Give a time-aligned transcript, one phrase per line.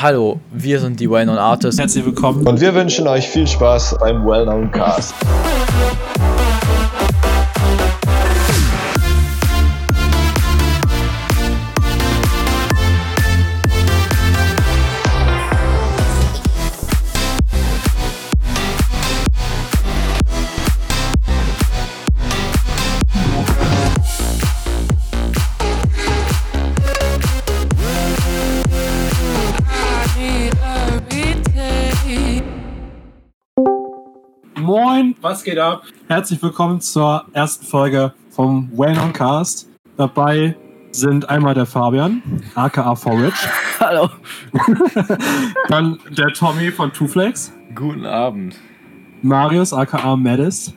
[0.00, 1.80] Hallo, wir sind die Well-Known Artists.
[1.80, 2.46] Herzlich willkommen.
[2.46, 5.12] Und wir wünschen euch viel Spaß beim Well-Known Cast.
[35.38, 35.84] Was geht ab?
[36.08, 39.68] Herzlich willkommen zur ersten Folge vom Well Known Cast.
[39.96, 40.56] Dabei
[40.90, 42.20] sind einmal der Fabian,
[42.56, 43.48] aka Forage.
[43.78, 44.08] Hallo.
[45.68, 47.52] Dann der Tommy von Two Flex.
[47.76, 48.56] Guten Abend.
[49.22, 50.74] Marius, aka Madis.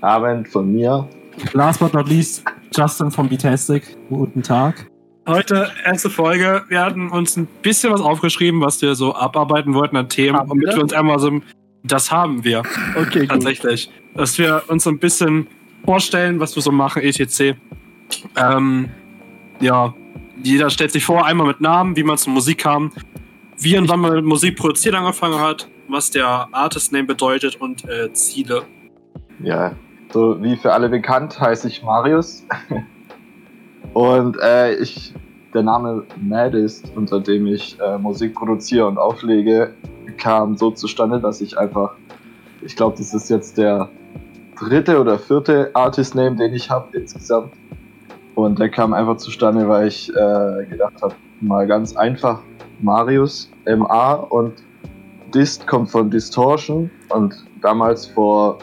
[0.00, 1.08] Abend von mir.
[1.52, 2.42] Last but not least,
[2.74, 3.96] Justin von Betastic.
[4.08, 4.90] Guten Tag.
[5.28, 6.64] Heute erste Folge.
[6.68, 10.70] Wir hatten uns ein bisschen was aufgeschrieben, was wir so abarbeiten wollten an Themen, damit
[10.70, 10.74] wir?
[10.74, 11.40] wir uns einmal so.
[11.86, 12.62] Das haben wir.
[12.96, 13.28] Okay, gut.
[13.28, 13.90] Tatsächlich.
[14.14, 15.46] Dass wir uns so ein bisschen
[15.84, 17.56] vorstellen, was wir so machen, etc.
[18.36, 18.88] Ähm,
[19.60, 19.94] ja,
[20.42, 22.92] jeder stellt sich vor, einmal mit Namen, wie man zur Musik kam,
[23.58, 28.12] wie und wann man mit Musik produzieren angefangen hat, was der Artist-Name bedeutet und äh,
[28.12, 28.62] Ziele.
[29.40, 29.72] Ja,
[30.12, 32.46] so wie für alle bekannt, heiße ich Marius.
[33.92, 35.14] Und äh, ich,
[35.54, 39.72] der Name Madist, unter dem ich äh, Musik produziere und auflege,
[40.18, 41.94] kam so zustande, dass ich einfach,
[42.62, 43.88] ich glaube, das ist jetzt der
[44.58, 47.52] dritte oder vierte Artist-Name, den ich habe insgesamt.
[48.34, 52.40] Und der kam einfach zustande, weil ich äh, gedacht habe, mal ganz einfach
[52.80, 54.52] Marius, MA und
[55.34, 58.58] Dist kommt von Distortion und damals vor,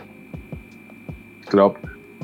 [1.41, 1.77] ich glaube,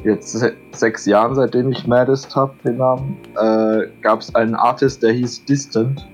[0.04, 5.04] jetzt se sechs Jahren, seitdem ich Maddest habe, den Namen, äh, gab es einen Artist,
[5.04, 6.08] der hieß Distant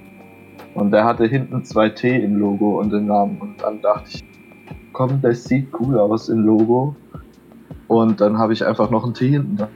[0.75, 4.23] und der hatte hinten zwei T im Logo und den Namen und dann dachte ich,
[4.93, 6.95] komm, das sieht cool aus im Logo
[7.87, 9.69] und dann habe ich einfach noch ein T hinten dran.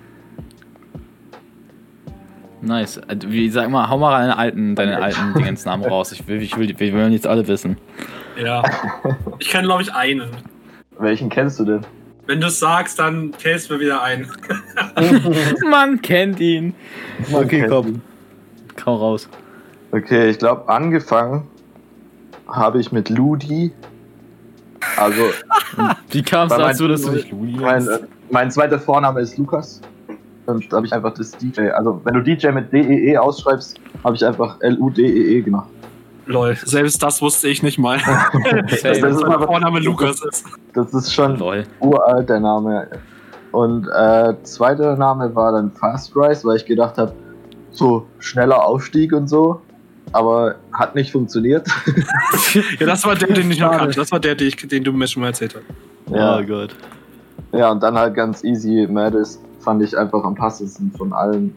[2.62, 2.98] Nice.
[2.98, 6.12] Äh, Wie sag mal, hau mal deine alten, deine alten Dingensnamen raus.
[6.12, 7.78] Ich will, ich will, wir wollen jetzt alle wissen.
[8.42, 8.64] Ja.
[9.42, 10.30] Ich kenne, glaube ich, einen.
[10.98, 11.82] Welchen kennst du denn?
[12.26, 14.28] Wenn du es sagst, dann fällst mir wieder ein.
[15.72, 16.74] Man kennt ihn.
[17.32, 18.02] Okay, kennt komm.
[18.76, 19.30] Kau raus.
[19.92, 21.48] Okay, ich glaube, angefangen
[22.48, 23.72] habe ich mit Ludi.
[24.98, 25.22] Also,
[26.12, 28.00] Wie kam es dazu, dass du dich Luni mein, äh,
[28.30, 29.82] mein zweiter Vorname ist Lukas.
[30.46, 31.70] Und da habe ich einfach das DJ.
[31.70, 35.70] Also, wenn du DJ mit DEE ausschreibst, habe ich einfach L-U-D-E-E E gemacht.
[36.26, 37.98] Lol, selbst das wusste ich nicht mal.
[38.70, 40.46] Das, das, ist mein Vorname Lukas ist.
[40.74, 41.64] das ist schon Lol.
[41.80, 42.88] uralt, der Name.
[43.52, 47.14] Und äh, zweiter Name war dann Fast Rise, weil ich gedacht habe,
[47.72, 49.62] so schneller Aufstieg und so.
[50.12, 51.68] Aber hat nicht funktioniert.
[52.80, 53.96] Ja, das war der, den ich noch kannte.
[53.96, 55.64] Das war der, den, ich, den du mir schon mal erzählt hast.
[56.12, 56.76] Oh Gott.
[57.52, 58.88] Ja, und dann halt ganz easy.
[58.90, 61.54] Madis fand ich einfach am passendsten von allen.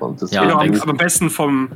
[0.00, 1.68] Und das Ja, genau, am, am besten vom,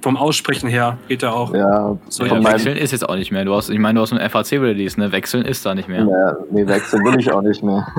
[0.00, 1.52] vom Aussprechen her geht er auch.
[1.54, 3.44] ja, So, Ja, ja, wechseln ist jetzt auch nicht mehr.
[3.44, 5.10] Du hast, ich meine, du hast ein FAC-Release, ne?
[5.10, 6.04] Wechseln ist da nicht mehr.
[6.04, 7.86] ja, nee, wechseln will ich auch nicht mehr.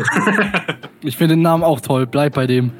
[1.01, 2.05] Ich finde den Namen auch toll.
[2.05, 2.71] Bleib bei dem.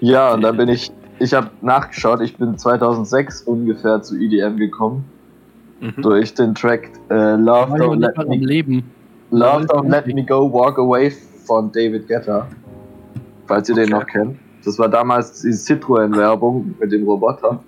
[0.00, 0.90] Ja, und dann bin ich,
[1.20, 5.04] ich habe nachgeschaut, ich bin 2006 ungefähr zu EDM gekommen.
[5.80, 6.02] Mhm.
[6.02, 8.84] Durch den Track äh, Love, Don't nicht Let Me, Leben.
[9.30, 11.12] Love Don't Let Me Go Walk Away
[11.46, 12.48] von David Guetta.
[13.46, 13.92] Falls ihr den Okay.
[13.92, 14.38] noch kennt.
[14.64, 17.62] Das war damals die Citroën-Werbung mit dem Roboter.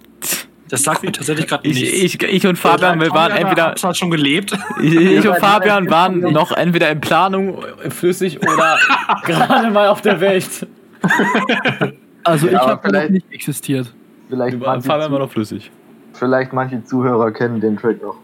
[0.69, 2.15] Das sagt mir tatsächlich gerade Ich, nichts.
[2.15, 3.75] ich, ich und Fabian, wir waren entweder.
[3.83, 4.57] Halt schon gelebt.
[4.83, 8.77] Ich, ich und Fabian waren noch entweder in Planung flüssig oder
[9.25, 10.67] gerade mal auf der Welt.
[12.25, 13.93] Also Ja, ich aber habe vielleicht- nicht existiert.
[14.29, 15.71] Vielleicht Fabian manche, war noch flüssig.
[16.13, 18.17] vielleicht manche Zuhörer kennen den Track noch.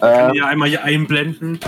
[0.00, 1.58] Kann Ähm, ich ja einmal hier einblenden.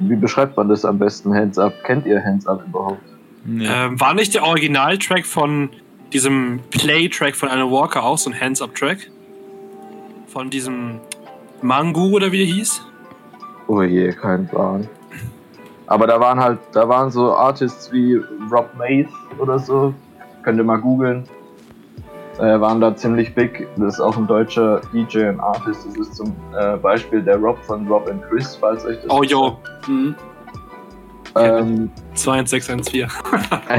[0.00, 1.72] wie beschreibt man das am besten, Hands Up?
[1.84, 3.02] Kennt ihr Hands Up überhaupt?
[3.44, 3.66] Nee.
[3.68, 5.70] Ähm, war nicht der Originaltrack von
[6.12, 9.10] diesem Play-Track von Alan Walker auch so ein Hands-Up-Track?
[10.26, 11.00] Von diesem
[11.62, 12.82] Mangu oder wie der hieß?
[13.66, 14.88] Oh je, kein Plan.
[15.88, 18.20] Aber da waren halt, da waren so Artists wie
[18.52, 19.94] Rob Mace oder so.
[20.42, 21.24] Könnt ihr mal googeln.
[22.38, 23.66] Äh, waren da ziemlich big.
[23.76, 25.86] Das ist auch ein deutscher DJ und Artist.
[25.86, 29.10] Das ist zum äh, Beispiel der Rob von Rob and Chris, falls euch das.
[29.10, 29.58] Oh, yo.
[29.88, 30.14] Mhm.
[31.36, 33.08] Ähm, 21614.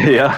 [0.11, 0.33] ja.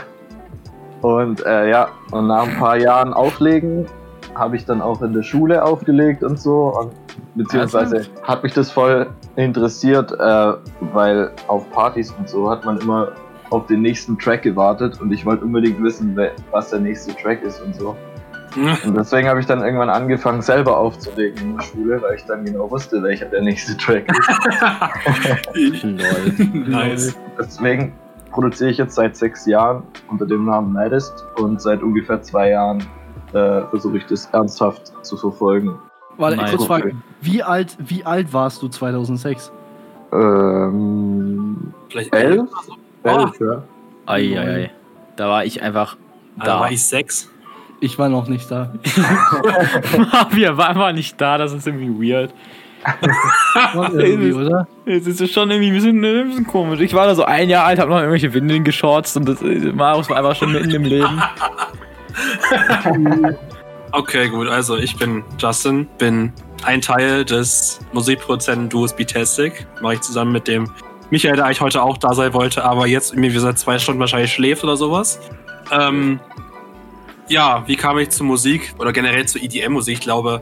[1.01, 3.88] Und äh, ja, und nach ein paar Jahren Auflegen
[4.35, 6.77] habe ich dann auch in der Schule aufgelegt und so.
[6.77, 6.91] Und
[7.35, 8.11] beziehungsweise Also?
[8.23, 10.53] hat mich das voll interessiert, äh,
[10.93, 13.13] weil auf Partys und so hat man immer
[13.49, 16.17] auf den nächsten Track gewartet und ich wollte unbedingt wissen,
[16.51, 17.95] was der nächste Track ist und so.
[18.85, 22.43] Und deswegen habe ich dann irgendwann angefangen, selber aufzulegen in der Schule, weil ich dann
[22.43, 25.83] genau wusste, welcher der nächste Track ist.
[25.83, 26.67] Lol.
[26.67, 27.15] nice.
[27.39, 27.93] Deswegen
[28.29, 32.79] produziere ich jetzt seit sechs Jahren unter dem Namen Maddest und seit ungefähr zwei Jahren
[33.33, 35.79] äh, versuche ich das ernsthaft zu verfolgen.
[36.21, 36.51] Warte, Nice.
[36.51, 37.03] kurz fragen.
[37.21, 39.51] Wie alt, wie alt warst du 2006?
[40.13, 42.50] Ähm, Vielleicht Elf?
[43.03, 43.09] Oh.
[43.09, 43.63] elf, ja.
[44.06, 44.71] Eieiei.
[45.15, 45.97] Da war ich einfach
[46.38, 46.59] Da da.
[46.62, 47.29] war ich sechs.
[47.79, 48.73] Ich war noch nicht da.
[50.31, 52.31] Wir waren einfach nicht da, das ist irgendwie weird.
[53.94, 54.67] Irgendwie, oder?
[54.85, 56.79] Es ist schon irgendwie ein bisschen, ein bisschen komisch.
[56.79, 60.09] Ich war da so ein Jahr alt, hab noch irgendwelche Windeln geschorzt und das, Marius
[60.09, 61.21] war einfach schon mitten im Leben.
[63.93, 64.47] Okay, gut.
[64.47, 66.31] Also ich bin Justin, bin
[66.63, 69.67] ein Teil des Musikproduzenten-Duos Betastic.
[69.81, 70.71] Mache ich zusammen mit dem
[71.09, 74.31] Michael, der eigentlich heute auch da sein wollte, aber jetzt irgendwie seit zwei Stunden wahrscheinlich
[74.31, 75.19] schläft oder sowas.
[75.71, 76.21] Ähm,
[77.27, 79.95] ja, wie kam ich zu Musik oder generell zu EDM-Musik?
[79.95, 80.41] Ich glaube,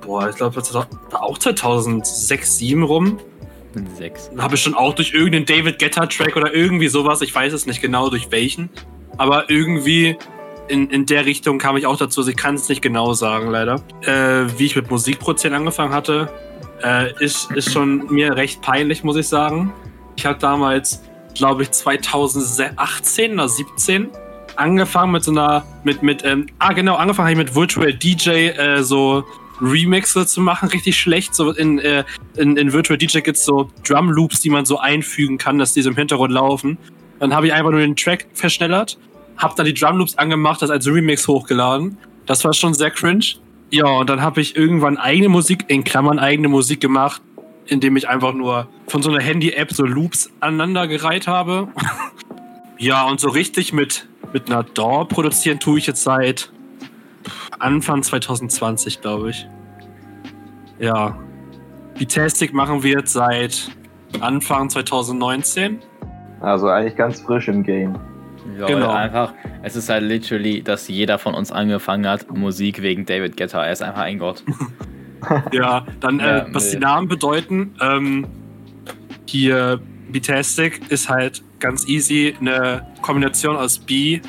[0.00, 3.18] boah, ich glaube, das war auch 2006, 2007 rum.
[3.96, 4.30] Sechs.
[4.36, 7.80] Habe ich schon auch durch irgendeinen David Guetta-Track oder irgendwie sowas, ich weiß es nicht
[7.80, 8.70] genau durch welchen,
[9.16, 10.16] aber irgendwie
[10.68, 12.20] in, in der Richtung kam ich auch dazu.
[12.20, 13.82] Also ich kann es nicht genau sagen, leider.
[14.02, 16.30] Äh, wie ich mit Musikproduzent angefangen hatte,
[16.82, 19.72] äh, ist, ist schon mir recht peinlich, muss ich sagen.
[20.16, 21.02] Ich habe damals,
[21.34, 24.08] glaube ich, 2018 oder 17
[24.56, 28.30] angefangen mit so einer, mit, mit, ähm, ah genau, angefangen habe ich mit Virtual DJ
[28.30, 29.24] äh, so
[29.60, 31.34] Remixe zu machen, richtig schlecht.
[31.34, 32.04] So in, äh,
[32.36, 35.72] in, in Virtual DJ gibt es so Drum Loops, die man so einfügen kann, dass
[35.72, 36.78] die so im Hintergrund laufen.
[37.20, 38.98] Dann habe ich einfach nur den Track verschnellert,
[39.36, 41.98] habe dann die Drum Loops angemacht, das als Remix hochgeladen.
[42.26, 43.24] Das war schon sehr cringe.
[43.70, 47.22] Ja, und dann habe ich irgendwann eigene Musik, in Klammern eigene Musik gemacht,
[47.66, 51.68] indem ich einfach nur von so einer Handy-App so Loops aneinandergereiht habe.
[52.78, 56.52] ja, und so richtig mit, mit einer DAW produzieren tue ich jetzt seit
[57.58, 59.46] Anfang 2020, glaube ich.
[60.78, 61.18] Ja.
[61.98, 63.70] Die Tastic machen wir jetzt seit
[64.20, 65.80] Anfang 2019.
[66.40, 67.98] Also eigentlich ganz frisch im Game.
[68.58, 68.90] Ja, Genau.
[68.90, 69.32] einfach,
[69.62, 73.64] es ist halt literally, dass jeder von uns angefangen hat, Musik wegen David Guetta.
[73.64, 74.42] Er ist einfach ein Gott.
[75.52, 76.72] Ja, dann, Ja, äh, was nee.
[76.72, 78.26] die Namen bedeuten, ähm,
[79.26, 79.80] hier
[80.12, 84.20] Betastic ist halt ganz easy eine Kombination aus B,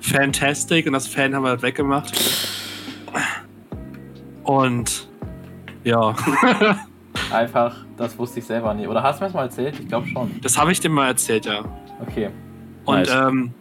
[0.00, 2.12] Fantastic und das Fan haben wir halt weggemacht.
[4.42, 5.08] Und
[5.82, 6.14] ja,
[7.32, 8.88] Einfach, das wusste ich selber nicht.
[8.88, 9.78] Oder hast du mir das mal erzählt?
[9.80, 10.30] Ich glaube schon.
[10.42, 11.64] das habe ich dir mal erzählt, ja.
[12.00, 12.28] Okay.
[12.84, 13.10] Und Nice.
[13.10, 13.52] ähm,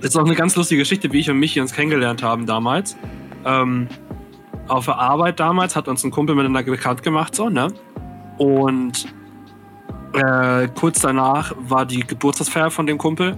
[0.00, 2.96] das ist auch eine ganz lustige Geschichte, wie ich und Michi uns kennengelernt haben damals.
[3.44, 3.88] Ähm,
[4.68, 7.68] auf der Arbeit damals hat uns ein Kumpel miteinander bekannt gemacht, so, ne?
[8.38, 9.06] Und
[10.12, 13.36] äh, kurz danach war die Geburtstagsfeier von dem Kumpel.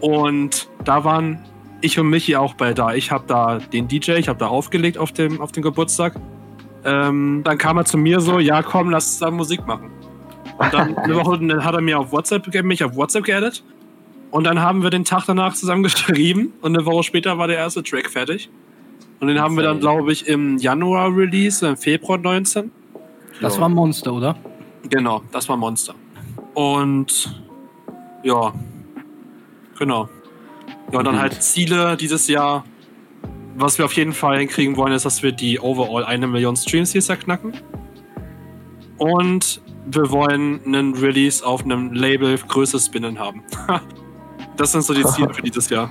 [0.00, 1.38] Und da waren
[1.80, 2.94] ich und Michi auch bei da.
[2.94, 6.14] Ich habe da den DJ, ich habe da aufgelegt auf dem, auf dem Geburtstag.
[6.84, 9.90] Ähm, dann kam er zu mir so, ja komm, lass zusammen Musik machen.
[10.58, 13.62] Und dann eine Woche dann hat er mir auf WhatsApp, ge- mich auf WhatsApp geaddet.
[14.32, 17.58] Und dann haben wir den Tag danach zusammen geschrieben und eine Woche später war der
[17.58, 18.50] erste Track fertig.
[19.20, 22.72] Und den haben wir dann, glaube ich, im Januar release, im Februar 19.
[23.40, 24.36] Das war Monster, oder?
[24.88, 25.94] Genau, das war Monster.
[26.54, 27.40] Und
[28.24, 28.52] ja,
[29.78, 30.08] genau.
[30.90, 32.64] Ja, und dann halt Ziele dieses Jahr.
[33.54, 36.92] Was wir auf jeden Fall hinkriegen wollen, ist, dass wir die overall eine Million Streams
[36.92, 37.52] dieses Jahr knacken.
[38.96, 43.42] Und wir wollen einen Release auf einem Label Größe Spinnen haben.
[44.56, 45.90] das sind so die Ziele für dieses Jahr.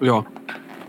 [0.00, 0.24] Ja.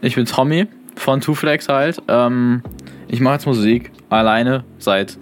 [0.01, 2.01] Ich bin Tommy von Two Flex halt.
[2.07, 2.61] Ähm,
[3.07, 5.17] ich mache jetzt Musik alleine seit,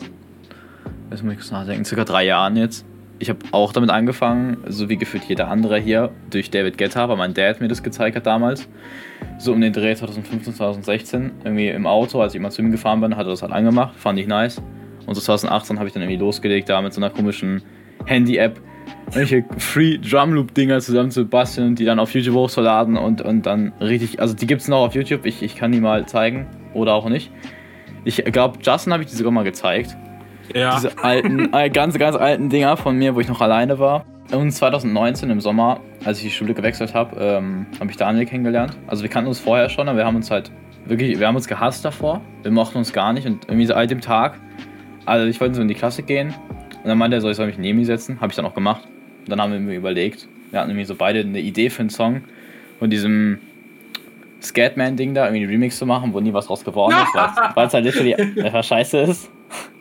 [1.10, 2.86] jetzt muss ich kurz nachdenken, circa drei Jahren jetzt.
[3.20, 7.18] Ich habe auch damit angefangen, so wie gefühlt jeder andere hier, durch David Guetta, weil
[7.18, 8.68] mein Dad mir das gezeigt hat damals.
[9.40, 13.02] So um den Dreh 2015, 2016, irgendwie im Auto, als ich mal zu ihm gefahren
[13.02, 14.62] bin, hat er das halt angemacht, fand ich nice.
[15.08, 17.64] Und so 2018 habe ich dann irgendwie losgelegt, da mit so einer komischen
[18.06, 18.60] Handy-App
[19.12, 23.22] welche Free Drum Loop Dinger zusammen zu basteln und die dann auf YouTube hochzuladen und,
[23.22, 26.06] und dann richtig, also die gibt es noch auf YouTube, ich, ich kann die mal
[26.06, 27.32] zeigen oder auch nicht.
[28.06, 29.98] Ich glaube, Justin habe ich die sogar mal gezeigt.
[30.54, 30.76] Ja.
[30.76, 34.06] Diese alten, äh, ganz, ganz alten Dinger von mir, wo ich noch alleine war.
[34.32, 38.78] Und 2019 im Sommer, als ich die Schule gewechselt habe, ähm, habe ich Daniel kennengelernt.
[38.88, 40.52] Also wir kannten uns vorher schon, aber wir haben uns halt
[40.86, 42.22] wirklich, wir haben uns gehasst davor.
[42.44, 44.38] Wir mochten uns gar nicht und irgendwie seit dem Tag,
[45.06, 46.34] also ich wollte so in die Klasse gehen
[46.84, 48.20] und dann meinte er so, ich soll mich neben ihn setzen.
[48.20, 48.88] Habe ich dann auch gemacht.
[49.28, 51.90] Und dann haben wir mir überlegt, wir hatten irgendwie so beide eine Idee für einen
[51.90, 52.22] Song
[52.80, 53.40] von diesem
[54.42, 57.74] Scatman-Ding da, irgendwie einen Remix zu machen, wo nie was draus geworden ist, weil es
[57.74, 59.30] halt literally einfach scheiße ist.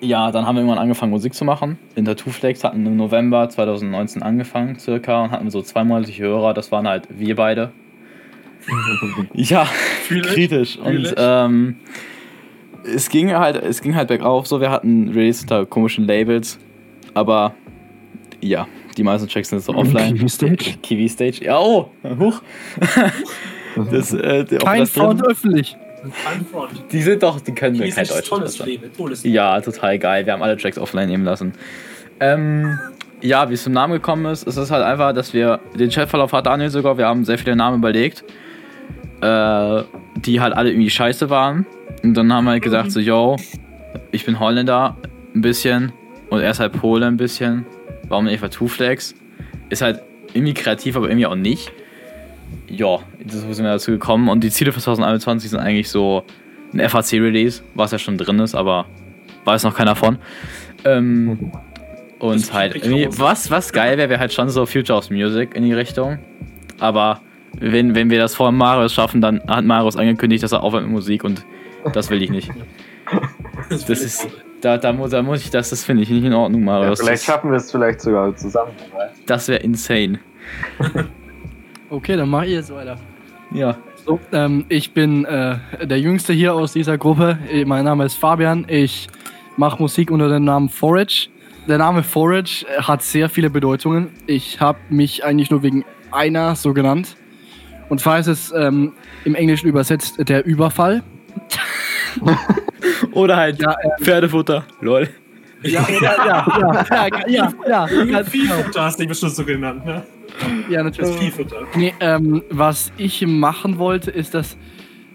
[0.00, 1.78] ja, dann haben wir irgendwann angefangen, Musik zu machen.
[1.94, 6.54] In Tattoo Flex hatten im November 2019 angefangen, circa, und hatten so zweimalige Hörer.
[6.54, 7.72] Das waren halt wir beide.
[9.34, 10.76] ja, Fühl kritisch.
[10.78, 11.76] Und ähm,
[12.84, 14.46] es ging halt, es ging halt bergauf.
[14.46, 16.58] So, wir hatten Release unter komischen Labels,
[17.14, 17.54] aber
[18.40, 20.14] ja, die meisten Tracks sind so offline.
[20.14, 20.74] Kiwi Stage?
[20.82, 21.44] Kiwi Stage.
[21.44, 22.40] Ja, oh, huch.
[23.90, 25.76] das, äh, Kein drin- Front öffentlich.
[26.24, 26.70] Kein Front.
[26.92, 28.28] Die sind doch, die können Hier kein Deutsch.
[28.28, 28.82] tolles sprechen.
[28.82, 29.34] Leben, tolles Leben.
[29.34, 30.24] Ja, total geil.
[30.24, 31.52] Wir haben alle Tracks offline nehmen lassen.
[32.20, 32.78] Ähm,
[33.22, 36.32] ja, wie es zum Namen gekommen ist, es ist halt einfach, dass wir, den Chatverlauf
[36.32, 38.24] hat Daniel sogar, wir haben sehr viele Namen überlegt,
[39.20, 39.82] äh,
[40.16, 41.66] die halt alle irgendwie scheiße waren.
[42.02, 43.36] Und dann haben wir halt gesagt, so, yo,
[44.12, 44.96] ich bin Holländer,
[45.34, 45.92] ein bisschen,
[46.30, 47.66] und er ist halt Pole ein bisschen.
[48.08, 49.14] Warum nicht Two Flags?
[49.68, 51.72] Ist halt irgendwie kreativ, aber irgendwie auch nicht.
[52.68, 54.28] Ja, so sind wir dazu gekommen.
[54.28, 56.24] Und die Ziele für 2021 sind eigentlich so
[56.72, 58.86] ein FAC-Release, was ja schon drin ist, aber
[59.44, 60.18] weiß noch keiner von.
[60.84, 61.52] Ähm,
[62.18, 62.74] und Das halt,
[63.18, 66.18] was, was geil wäre, wäre halt schon so Future of Music in die Richtung.
[66.78, 67.20] Aber
[67.58, 70.92] wenn, wenn wir das vor Marius schaffen, dann hat Marius angekündigt, dass er aufhört mit
[70.92, 71.44] Musik und
[71.92, 72.50] das will ich nicht.
[73.70, 74.28] Das ist,
[74.66, 76.98] da, da, muss, da muss ich, das, das finde ich nicht in Ordnung, Ja, Marius.
[76.98, 78.72] vielleicht das schaffen wir es vielleicht sogar zusammen.
[79.26, 80.18] das wäre insane.
[81.88, 82.96] Okay, dann mach ich jetzt weiter.
[83.52, 83.76] Ja.
[84.04, 85.56] So, ähm, ich bin äh,
[85.86, 87.38] der Jüngste hier aus dieser Gruppe.
[87.48, 88.64] Äh, Mein Name ist Fabian.
[88.68, 89.06] Ich
[89.56, 91.28] mache Musik unter dem Namen Forage.
[91.68, 94.08] Der Name Forage äh, hat sehr viele Bedeutungen.
[94.26, 97.16] Ich habe mich eigentlich nur wegen einer so genannt.
[97.88, 98.92] Und zwar ist es ähm,
[99.24, 101.04] im Englischen übersetzt der Überfall.
[103.12, 104.64] Oder halt Ja, ähm, Pferdefutter.
[104.80, 105.08] Lol.
[105.62, 108.22] Ja, ja, ja, ja, ja, ja, ja, ganz genau.
[108.24, 110.02] Viehfutter hast du dich bestimmt so genannt, ne?
[110.68, 111.18] ja Das natürlich.
[111.18, 111.62] Viehfutter.
[111.74, 114.56] Nee, ähm, was ich machen wollte, ist, dass.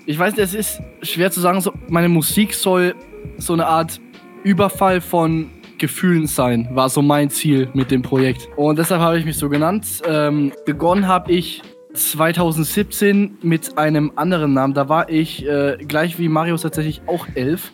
[0.08, 2.96] Ich weiß, es ist schwer zu sagen, so, meine Musik soll
[3.38, 4.02] so eine Art
[4.44, 8.50] Überfall von Gefühlen sein, war so mein Ziel mit dem Projekt.
[8.56, 9.86] Und deshalb habe ich mich so genannt.
[10.08, 11.62] Ähm, begonnen habe ich
[11.94, 14.74] 2017 mit einem anderen Namen.
[14.74, 17.72] Da war ich äh, gleich wie Marius tatsächlich auch elf.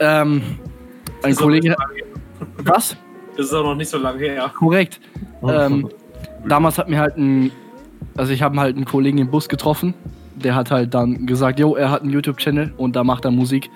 [0.00, 0.42] Ähm,
[1.22, 1.74] ein Ist Kollege.
[2.58, 2.96] Was?
[3.36, 4.52] Das ist auch noch nicht so lange her.
[4.56, 5.00] Korrekt.
[5.42, 5.88] ähm,
[6.46, 7.50] damals hat mir halt ein,
[8.16, 9.94] also ich habe halt einen Kollegen im Bus getroffen,
[10.34, 13.70] der hat halt dann gesagt, jo, er hat einen YouTube-Channel und da macht er Musik.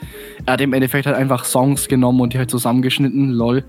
[0.46, 3.64] Er hat im Endeffekt halt einfach Songs genommen und die halt zusammengeschnitten, lol.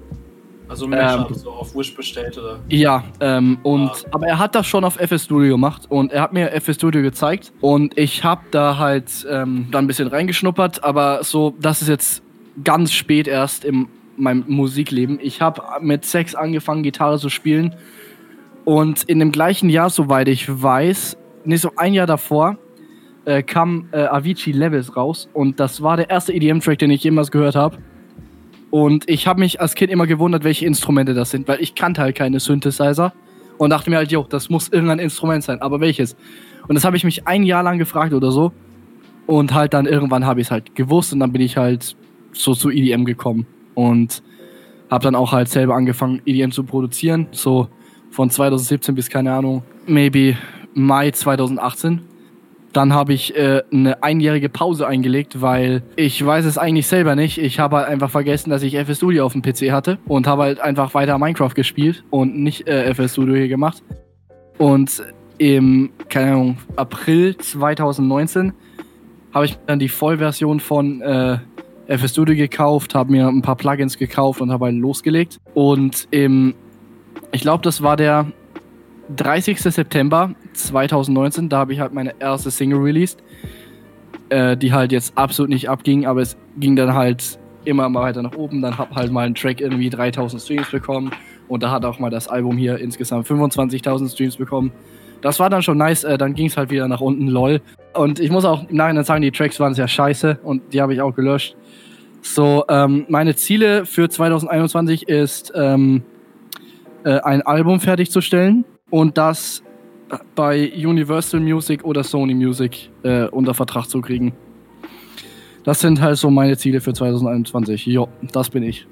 [0.69, 2.59] Also Mashup, Ähm, so auf Wish bestellt oder.
[2.69, 3.95] Ja, ähm, und, Ah.
[4.11, 7.01] aber er hat das schon auf FS Studio gemacht und er hat mir FS Studio
[7.01, 11.89] gezeigt und ich habe da halt ähm, dann ein bisschen reingeschnuppert, aber so, das ist
[11.89, 12.23] jetzt
[12.63, 15.19] ganz spät erst in meinem Musikleben.
[15.21, 17.75] Ich habe mit sechs angefangen, Gitarre zu spielen
[18.63, 22.57] und in dem gleichen Jahr, soweit ich weiß, nee, so ein Jahr davor,
[23.25, 27.31] äh, kam äh, Avicii Levels raus und das war der erste EDM-Track, den ich jemals
[27.31, 27.77] gehört habe.
[28.73, 32.01] Und ich habe mich als Kind immer gewundert, welche Instrumente das sind, weil ich kannte
[32.01, 33.13] halt keine Synthesizer
[33.59, 36.15] und dachte mir halt, jo, das muss irgendein Instrument sein, aber welches?
[36.67, 38.51] Und das habe ich mich ein Jahr lang gefragt oder so
[39.27, 41.95] und halt dann irgendwann habe ich es halt gewusst und dann bin ich halt
[42.31, 44.23] so zu EDM gekommen und
[44.89, 47.67] habe dann auch halt selber angefangen EDM zu produzieren, so
[48.09, 50.35] von 2017 bis keine Ahnung, maybe
[50.73, 52.01] Mai 2018.
[52.73, 57.37] Dann habe ich äh, eine einjährige Pause eingelegt, weil ich weiß es eigentlich selber nicht.
[57.37, 60.43] Ich habe halt einfach vergessen, dass ich FS Studio auf dem PC hatte und habe
[60.43, 63.83] halt einfach weiter Minecraft gespielt und nicht äh, FS Studio hier gemacht.
[64.57, 65.03] Und
[65.37, 68.53] im, keine Ahnung, April 2019
[69.33, 71.37] habe ich dann die Vollversion von äh,
[71.87, 75.39] FS Studio gekauft, habe mir ein paar Plugins gekauft und habe halt losgelegt.
[75.53, 76.55] Und im,
[77.31, 78.31] ich glaube, das war der
[79.15, 79.59] 30.
[79.59, 83.23] September 2019, da habe ich halt meine erste Single released,
[84.29, 88.21] äh, die halt jetzt absolut nicht abging, aber es ging dann halt immer mal weiter
[88.21, 88.61] nach oben.
[88.61, 91.11] Dann hab halt mal ein Track irgendwie 3000 Streams bekommen
[91.47, 94.71] und da hat auch mal das Album hier insgesamt 25.000 Streams bekommen.
[95.21, 97.61] Das war dann schon nice, äh, dann ging es halt wieder nach unten, lol.
[97.93, 100.93] Und ich muss auch im Nachhinein sagen, die Tracks waren sehr scheiße und die habe
[100.93, 101.55] ich auch gelöscht.
[102.21, 106.03] So, ähm, meine Ziele für 2021 ist, ähm,
[107.03, 109.63] äh, ein Album fertigzustellen und das
[110.35, 114.33] bei Universal Music oder Sony Music äh, unter Vertrag zu kriegen.
[115.63, 117.85] Das sind halt so meine Ziele für 2021.
[117.85, 118.85] Jo, das bin ich.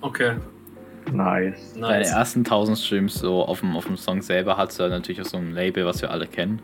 [0.00, 0.36] Okay,
[1.12, 1.74] Nice.
[1.74, 2.12] Deine nice.
[2.12, 5.38] ersten 1000 Streams so auf dem, auf dem Song selber hat du natürlich auch so
[5.38, 6.60] ein Label, was wir alle kennen.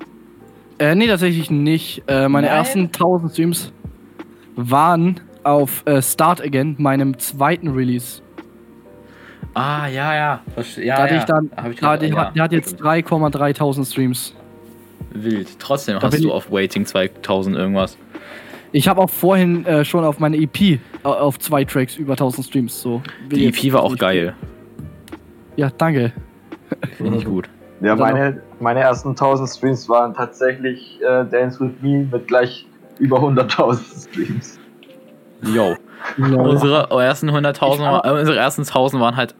[0.78, 2.02] Äh, nee, tatsächlich nicht.
[2.08, 2.56] Äh, meine Nein?
[2.56, 3.72] ersten 1000 Streams
[4.56, 8.22] waren auf äh, Start Again, meinem zweiten Release.
[9.54, 10.40] Ah, ja, ja.
[10.56, 11.20] Verste- ja da hatte ja.
[11.20, 12.16] ich dann, ich da, gehört, der, ja.
[12.16, 14.34] hat, der hat jetzt 3,3 Streams.
[15.12, 15.58] Wild.
[15.60, 17.96] Trotzdem Da hast du auf Waiting 2000 irgendwas.
[18.72, 22.46] Ich habe auch vorhin äh, schon auf meine EP äh, auf zwei Tracks über 1000
[22.46, 22.82] Streams.
[22.82, 23.00] So.
[23.30, 24.34] Die EP war auch geil.
[25.56, 26.12] Ja, danke.
[26.96, 27.48] Finde ich gut.
[27.80, 32.66] Ja, meine, meine ersten 1000 Streams waren tatsächlich äh, Dance With Me mit gleich
[32.98, 34.58] über 100.000 Streams.
[35.54, 35.76] Yo.
[36.18, 39.34] Unsere ersten 100.000, war- äh, unsere ersten 1000 waren halt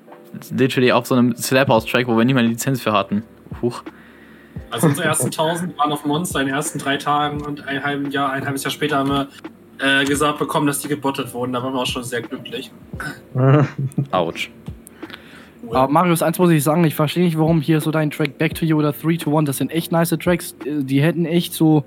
[0.50, 3.22] literally auf so einem Slap-House-Track, wo wir nicht mal eine Lizenz für hatten.
[3.62, 3.82] Huch.
[4.70, 8.10] Also unsere ersten 1000 waren auf Monster in den ersten drei Tagen und ein halben
[8.10, 9.28] Jahr, ein halbes Jahr später haben wir
[9.78, 11.52] äh, gesagt bekommen, dass die gebottet wurden.
[11.52, 12.70] Da waren wir auch schon sehr glücklich.
[14.10, 14.50] Autsch.
[15.66, 15.76] Cool.
[15.76, 18.54] Aber Marius, eins muss ich sagen, ich verstehe nicht, warum hier so dein Track Back
[18.54, 20.54] to You oder 3 to 1, das sind echt nice Tracks.
[20.64, 21.84] Äh, Die hätten echt so.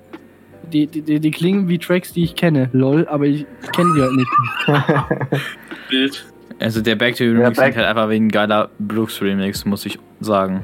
[0.72, 4.02] Die, die, die, die klingen wie Tracks, die ich kenne, lol, aber ich kenne die
[4.02, 4.30] halt nicht.
[5.90, 6.26] Bild.
[6.60, 9.86] Also der Back to You Remix klingt halt einfach wie ein geiler Brooks Remix, muss
[9.86, 10.64] ich sagen.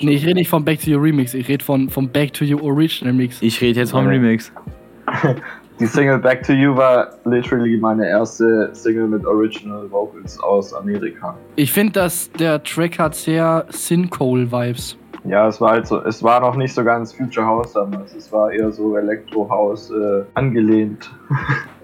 [0.00, 2.44] Nee, ich rede nicht vom Back to You Remix, ich rede von, vom Back to
[2.44, 3.40] You Original Mix.
[3.40, 4.16] Ich rede jetzt vom Okay.
[4.16, 4.52] Remix.
[5.78, 11.36] Die Single Back to You war literally meine erste Single mit Original Vocals aus Amerika.
[11.56, 14.96] Ich finde, dass der Track hat sehr Sin-Coal-Vibes.
[15.24, 18.14] Ja, es war halt so, es war noch nicht so ganz Future House damals.
[18.14, 21.10] Es war eher so Electro House äh, angelehnt.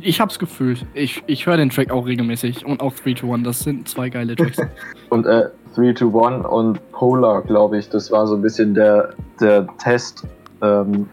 [0.00, 0.86] Ich hab's gefühlt.
[0.94, 4.08] Ich, ich höre den Track auch regelmäßig und auch 3 to 1, das sind zwei
[4.08, 4.58] geile Tracks.
[5.10, 9.14] Und äh, 3 to 1 und Polar, glaube ich, das war so ein bisschen der,
[9.40, 10.26] der Test,
[10.62, 11.08] ähm,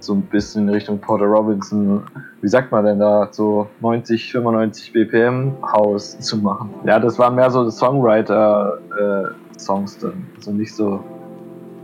[0.00, 2.02] so ein bisschen in Richtung Porter Robinson,
[2.40, 6.70] wie sagt man denn da, so 90, 95 BPM House zu machen.
[6.84, 10.26] Ja, das war mehr so Songwriter-Songs dann.
[10.36, 11.04] Also nicht so,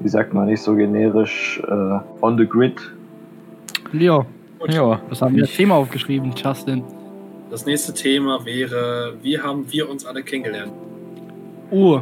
[0.01, 2.81] wie sagt man, nicht so generisch äh, on the grid.
[3.93, 4.27] Leo,
[4.59, 4.73] Gut.
[4.75, 5.01] Ja.
[5.09, 6.83] was haben wir als Thema aufgeschrieben, Justin?
[7.51, 10.73] Das nächste Thema wäre, wie haben wir uns alle kennengelernt?
[11.71, 12.01] Uh,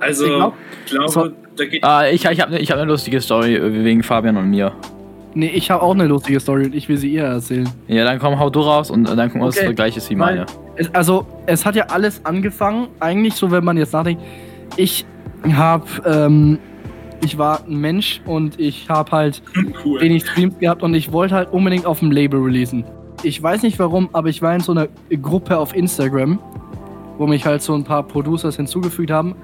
[0.00, 0.54] Also, Ich glaub-
[0.86, 3.84] ich glaube, so- da geht Ah, ich, ich habe ich hab eine lustige Story äh,
[3.84, 4.72] wegen Fabian und mir.
[5.34, 7.68] nee, ich habe auch eine lustige Story und ich will sie ihr erzählen.
[7.88, 9.58] Ja, dann komm, hau du raus und äh, dann gucken wir, Okay.
[9.58, 10.46] was das gleiche ist wie meine.
[10.76, 14.22] Es, also, es hat ja alles angefangen, eigentlich so, wenn man jetzt nachdenkt.
[14.76, 15.04] Ich
[15.52, 16.58] habe, ähm,
[17.22, 19.42] ich war ein Mensch und ich habe halt
[19.84, 20.00] cool.
[20.00, 22.84] wenig Streams gehabt und ich wollte halt unbedingt auf dem Label releasen.
[23.22, 24.88] Ich weiß nicht warum, aber ich war in so einer
[25.20, 26.38] Gruppe auf Instagram,
[27.18, 29.34] wo mich halt so ein paar Producers hinzugefügt haben.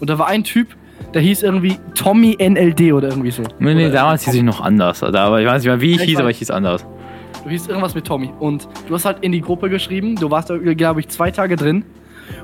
[0.00, 0.68] Und da war ein Typ,
[1.14, 3.42] der hieß irgendwie Tommy NLD oder irgendwie so.
[3.58, 5.00] Nee, nee, damals hieß ich noch anders.
[5.00, 6.84] Da, aber ich weiß nicht mehr, wie ich Ich hieß, aber ich hieß anders.
[7.44, 8.30] Du hieß irgendwas mit Tommy.
[8.40, 11.56] Und du hast halt in die Gruppe geschrieben, du warst da, glaube ich, zwei Tage
[11.56, 11.84] drin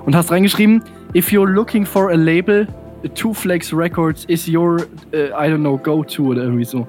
[0.04, 0.82] und hast reingeschrieben,
[1.14, 2.66] if you're looking for a label,
[3.14, 6.86] Two Flex Records is your, äh, I don't know, go-to oder irgendwie so.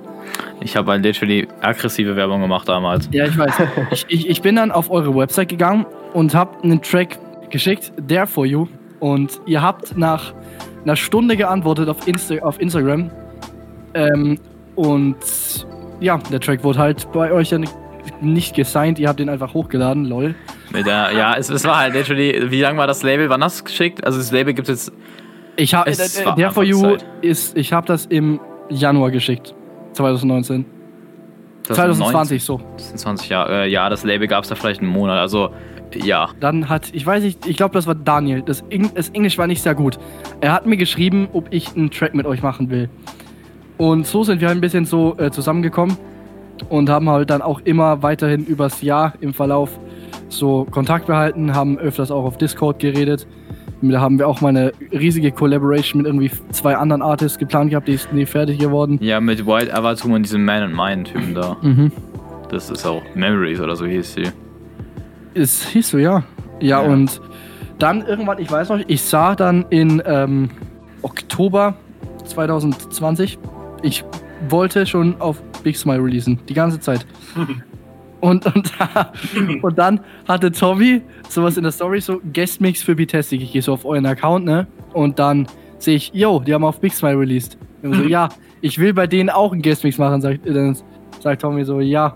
[0.62, 3.08] Ich habe halt literally aggressive Werbung gemacht damals.
[3.12, 3.54] Ja, ich weiß.
[3.92, 7.20] ich, ich, ich bin dann auf eure Website gegangen und habe einen Track
[7.50, 8.68] geschickt, There For You.
[9.00, 10.34] Und ihr habt nach
[10.84, 13.10] einer Stunde geantwortet auf, Insta auf Instagram.
[13.94, 14.40] Ähm,
[14.76, 15.18] und
[16.00, 17.60] ja, der Track wurde halt bei euch ja
[18.22, 19.00] nicht gesigned.
[19.00, 20.36] Ihr habt den einfach hochgeladen, lol.
[20.74, 23.30] Der, ja, es, es war halt literally, wie lange war das Label?
[23.30, 24.04] Wann hast du es geschickt?
[24.04, 24.98] Also das Label gibt es jetzt.
[25.60, 27.10] Ich habe äh, war der for you Anfangszeit.
[27.22, 29.54] ist ich habe das im Januar geschickt.
[29.94, 30.66] 2019.
[31.64, 32.62] 2020 so.
[32.78, 33.66] 20 Jahre.
[33.66, 35.20] Äh, ja, das Label gab es da vielleicht einen Monat.
[35.20, 35.50] Also,
[35.96, 36.30] ja.
[36.40, 38.42] Dann hat ich weiß nicht, ich glaube das war Daniel.
[38.42, 40.00] Das, Eng, das Englisch war nicht sehr gut.
[40.42, 42.90] Er hat mir geschrieben, ob ich einen Track mit euch machen will.
[43.78, 45.98] Und so sind wir halt ein bisschen so äh, zusammengekommen
[46.70, 49.80] und haben halt dann auch immer weiterhin übers Jahr im Verlauf
[50.28, 53.28] so Kontakt behalten, haben öfters auch auf Discord geredet.
[53.82, 57.88] Da haben wir auch mal eine riesige Collaboration mit irgendwie zwei anderen Artists geplant gehabt,
[57.88, 58.98] die ist nie fertig geworden.
[59.02, 61.58] Ja, mit Wild Avatum und diesem Man and Mine Typen da.
[61.62, 61.92] Mhm.
[62.50, 64.24] Das ist auch Memories oder so hieß sie.
[65.34, 66.24] Es hieß so, ja.
[66.60, 66.82] ja.
[66.82, 66.92] Ja.
[66.92, 67.22] und
[67.78, 70.50] dann irgendwann, ich weiß noch, ich sah dann in ähm,
[71.02, 71.76] Oktober
[72.26, 73.40] 2020,
[73.82, 74.04] ich
[74.50, 77.06] wollte schon auf Big Smile releasen, die ganze Zeit.
[78.22, 78.72] Und, und,
[79.64, 83.42] und dann hatte Tommy sowas in der Story, so Guest-Mix für Bitastic.
[83.42, 84.68] Ich gehe so auf euren Account, ne?
[84.94, 87.58] Und dann sehe ich, yo, die haben auf Big Smile released.
[87.82, 88.30] Und so, ja,
[88.62, 90.78] ich will bei denen auch einen Guest-Mix machen, sagt, dann
[91.22, 92.16] sagt Tommy so, ja.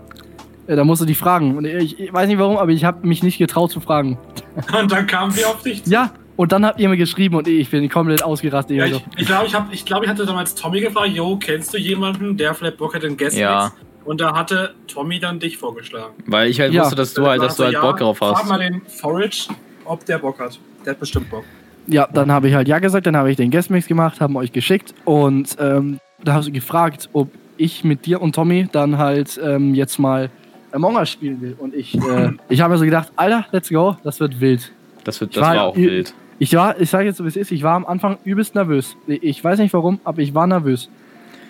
[0.66, 1.56] Ja, Da musst du die fragen.
[1.56, 4.18] Und ich, ich weiß nicht warum, aber ich habe mich nicht getraut zu fragen.
[4.80, 5.84] Und dann kamen wir auf dich.
[5.84, 5.90] zu.
[5.90, 8.76] Ja, und dann habt ihr mir geschrieben und ich bin komplett ausgerastet.
[8.76, 11.36] Ja, Ich so, ich glaube, ich, hab- ich, glaub, ich hatte damals Tommy gefragt, yo,
[11.36, 13.70] kennst du jemanden, der vielleicht Bock hat, den Guest Ja.
[14.04, 16.14] Und da hatte Tommy dann dich vorgeschlagen.
[16.26, 16.82] Weil ich halt Ja.
[16.82, 18.48] wusste, dass du halt, dass du halt Also, Bock drauf Frag hast.
[18.48, 19.48] mal den Forage,
[19.84, 20.58] ob der Bock hat.
[20.84, 21.44] Der hat bestimmt Bock.
[21.86, 24.52] ja, dann habe ich halt ja gesagt, dann habe ich den Guestmix gemacht, haben euch
[24.52, 29.40] geschickt und ähm, da hast du gefragt, ob ich mit dir und Tommy dann halt
[29.42, 30.30] ähm, jetzt mal
[30.72, 31.54] Among Us spielen will.
[31.58, 34.72] Und ich, äh, ich habe mir so gedacht, Alter, let's go, das wird wild.
[35.04, 36.14] Das, wird, das war- war auch ich- wild.
[36.40, 38.96] Ich war, ich sage jetzt so wie es ist, ich war am Anfang übelst nervös.
[39.06, 40.88] Ich weiß nicht warum, aber ich war nervös.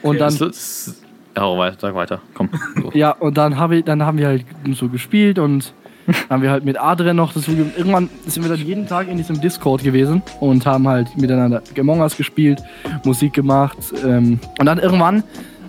[0.02, 1.02] Und Okay, dann, Das, das,
[1.38, 2.20] hau weiter, sag weiter.
[2.34, 2.50] Komm.
[2.82, 2.90] So.
[2.92, 5.72] Ja, und dann, hab ich, dann haben wir halt so gespielt und
[6.30, 9.40] haben wir halt mit Adrian noch das irgendwann sind wir dann jeden Tag in diesem
[9.40, 12.62] Discord gewesen und haben halt miteinander Among Us gespielt,
[13.04, 15.24] Musik gemacht ähm, und dann irgendwann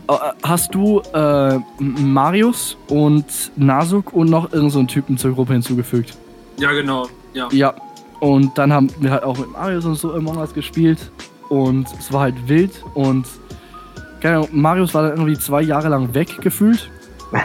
[0.09, 3.25] äh, hast du äh, Marius und
[3.55, 6.17] Nasuk und noch irgendeinen so einen Typen zur Gruppe hinzugefügt.
[6.57, 7.07] Ja, genau.
[7.33, 7.47] Ja.
[7.51, 7.73] Ja,
[8.19, 11.11] und dann haben wir halt auch mit Marius und so Among Us gespielt
[11.49, 13.25] und es war halt wild und
[14.25, 16.89] keine Ahnung, Marius war dann irgendwie zwei Jahre lang weg gefühlt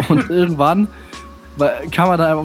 [0.09, 0.89] und irgendwann
[1.91, 2.37] kam er da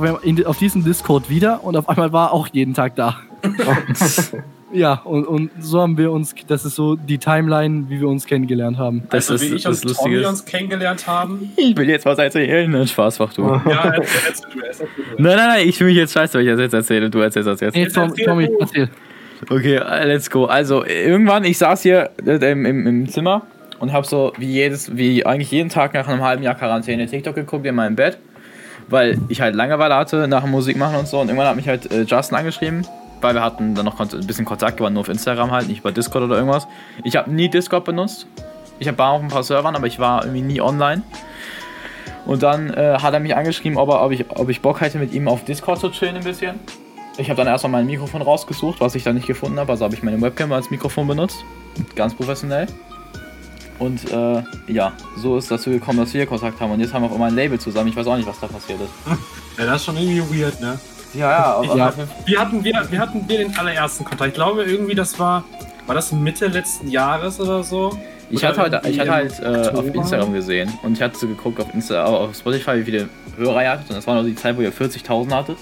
[0.46, 3.16] auf diesem Discord wieder und auf einmal war er auch jeden Tag da.
[4.74, 8.26] ja, und, und so haben wir uns, das ist so die Timeline, wie wir uns
[8.26, 9.04] kennengelernt haben.
[9.10, 10.28] Das also ist wie ich das und Tommy Lustige.
[10.28, 11.54] uns kennengelernt haben.
[11.56, 12.70] Ich will jetzt was erzählen.
[12.70, 13.44] Nein, Spaß, mach du.
[13.44, 15.02] Ja, erzähl, erzähl du, erzähl du.
[15.24, 17.10] Nein, nein, nein, ich fühle mich jetzt scheiße, weil ich das jetzt erzähle.
[17.10, 17.76] Du erzählst das jetzt.
[17.76, 18.90] Nee, Tom, erzähl Tommy, erzähl.
[19.50, 20.44] Okay, äh, let's go.
[20.44, 23.44] Also, irgendwann, ich saß hier äh, im, im, im Zimmer
[23.80, 27.36] und habe so wie jedes, wie eigentlich jeden Tag nach einem halben Jahr Quarantäne TikTok
[27.36, 28.18] geguckt in meinem Bett,
[28.88, 31.20] weil ich halt Langeweile hatte nach Musik machen und so.
[31.20, 32.86] Und irgendwann hat mich halt äh, Justin angeschrieben,
[33.22, 35.92] weil wir hatten dann noch ein bisschen Kontakt, aber nur auf Instagram halt, nicht über
[35.92, 36.68] Discord oder irgendwas.
[37.04, 38.28] Ich habe nie Discord benutzt.
[38.80, 41.02] Ich war auf ein paar Servern, aber ich war irgendwie nie online.
[42.26, 44.98] Und dann äh, hat er mich angeschrieben, ob, er, ob, ich, ob ich Bock hätte,
[44.98, 46.60] mit ihm auf Discord zu chillen ein bisschen.
[47.18, 49.72] Ich habe dann erstmal mein Mikrofon rausgesucht, was ich dann nicht gefunden habe.
[49.72, 51.46] Also habe ich meine Webcam als Mikrofon benutzt.
[51.96, 52.68] Ganz professionell.
[53.80, 56.72] Und äh, ja, so ist dazu gekommen, dass wir Kontakt haben.
[56.72, 57.90] Und jetzt haben wir auch immer ein Label zusammen.
[57.90, 58.92] Ich weiß auch nicht, was da passiert ist.
[59.58, 60.78] Ja, das ist schon irgendwie weird, ne?
[61.14, 61.94] Ja, ja, aber Ja.
[62.26, 64.28] Wie hatten wir, wie hatten wir den allerersten Kontakt?
[64.28, 65.46] Ich glaube irgendwie, das war,
[65.86, 67.98] war das Mitte letzten Jahres oder so?
[68.30, 69.86] Ich hatte halt, ich hatte halt äh, auf?
[69.86, 73.70] Instagram gesehen und ich hatte so geguckt auf, Insta, auf Spotify, wie viele Hörer ihr
[73.70, 73.90] hattet.
[73.90, 75.58] Und das war noch die Zeit, wo ihr 40.000 hattet.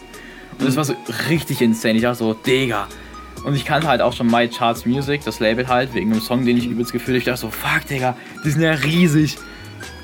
[0.57, 0.95] Und das war so
[1.29, 1.95] richtig insane.
[1.95, 2.87] Ich dachte so, Digga.
[3.43, 6.45] Und ich kannte halt auch schon My Charts Music, das Label halt, wegen einem Song,
[6.45, 7.17] den ich übelst gefühlt habe.
[7.17, 8.15] Ich dachte so, fuck, Digga,
[8.45, 9.37] die sind ja riesig.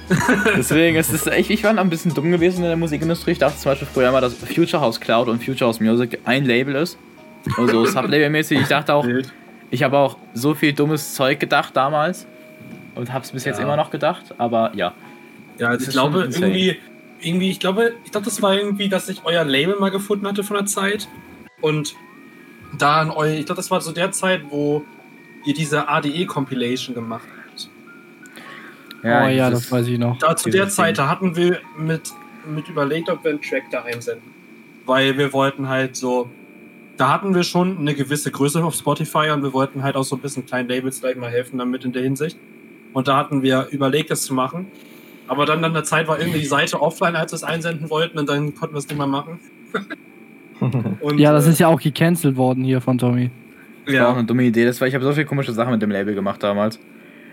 [0.57, 3.31] Deswegen ist es echt, ich war ein bisschen dumm gewesen in der Musikindustrie.
[3.31, 6.45] Ich dachte zum Beispiel früher mal, dass Future House Cloud und Future House Music ein
[6.45, 6.97] Label ist.
[7.57, 8.59] Also Sublabel-mäßig.
[8.59, 9.07] Ich dachte auch,
[9.69, 12.25] ich habe auch so viel dummes Zeug gedacht damals
[12.95, 13.63] und habe es bis jetzt Ja.
[13.65, 14.93] immer noch gedacht, aber ja.
[15.59, 16.77] Ja, also ich glaube irgendwie,
[17.21, 20.43] irgendwie, ich glaube, ich glaube, das war irgendwie, dass ich euer Label mal gefunden hatte
[20.43, 21.07] von der Zeit.
[21.61, 21.93] Und
[22.77, 24.83] da an eu, ich glaube, das war so der Zeit, wo
[25.45, 27.69] ihr diese ADE-Compilation gemacht habt.
[29.03, 30.17] oh ja, das weiß ich noch.
[30.19, 32.11] Da zu der Zeit, da hatten wir mit,
[32.45, 34.33] mit überlegt, ob wir einen Track da einsenden.
[34.85, 36.29] Weil wir wollten halt so,
[36.97, 40.15] da hatten wir schon eine gewisse Größe auf Spotify und wir wollten halt auch so
[40.15, 42.37] ein bisschen kleinen Labels gleich mal helfen damit in der Hinsicht.
[42.91, 44.67] Und da hatten wir überlegt, das zu machen.
[45.27, 48.17] Aber dann an der Zeit war irgendwie die Seite offline, als wir es einsenden wollten
[48.17, 49.39] und dann konnten wir es nicht mehr machen.
[51.01, 53.29] Und, Ja, das äh, ist ja auch gecancelt worden hier von Tommy.
[53.85, 54.17] Das war auch ja.
[54.17, 54.65] eine dumme Idee.
[54.65, 56.79] Das war, ich habe so viele komische Sachen mit dem Label gemacht damals.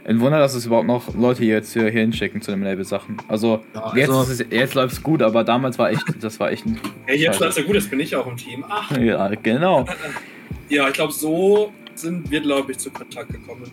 [0.07, 3.17] Ein Wunder, dass es überhaupt noch Leute hier jetzt hier, hier hinschicken zu dem Label-Sachen.
[3.27, 6.39] Also, Ja, jetzt, also- ist es, jetzt läuft es gut, aber damals war echt, das
[6.39, 6.79] war echt ein.
[7.07, 8.65] Hey, jetzt läuft's ja gut, jetzt bin ich auch im Team.
[8.69, 9.85] Ach, Ja, genau.
[10.69, 13.65] ja, ich glaube, so sind wir, glaube ich, zu Kontakt gekommen.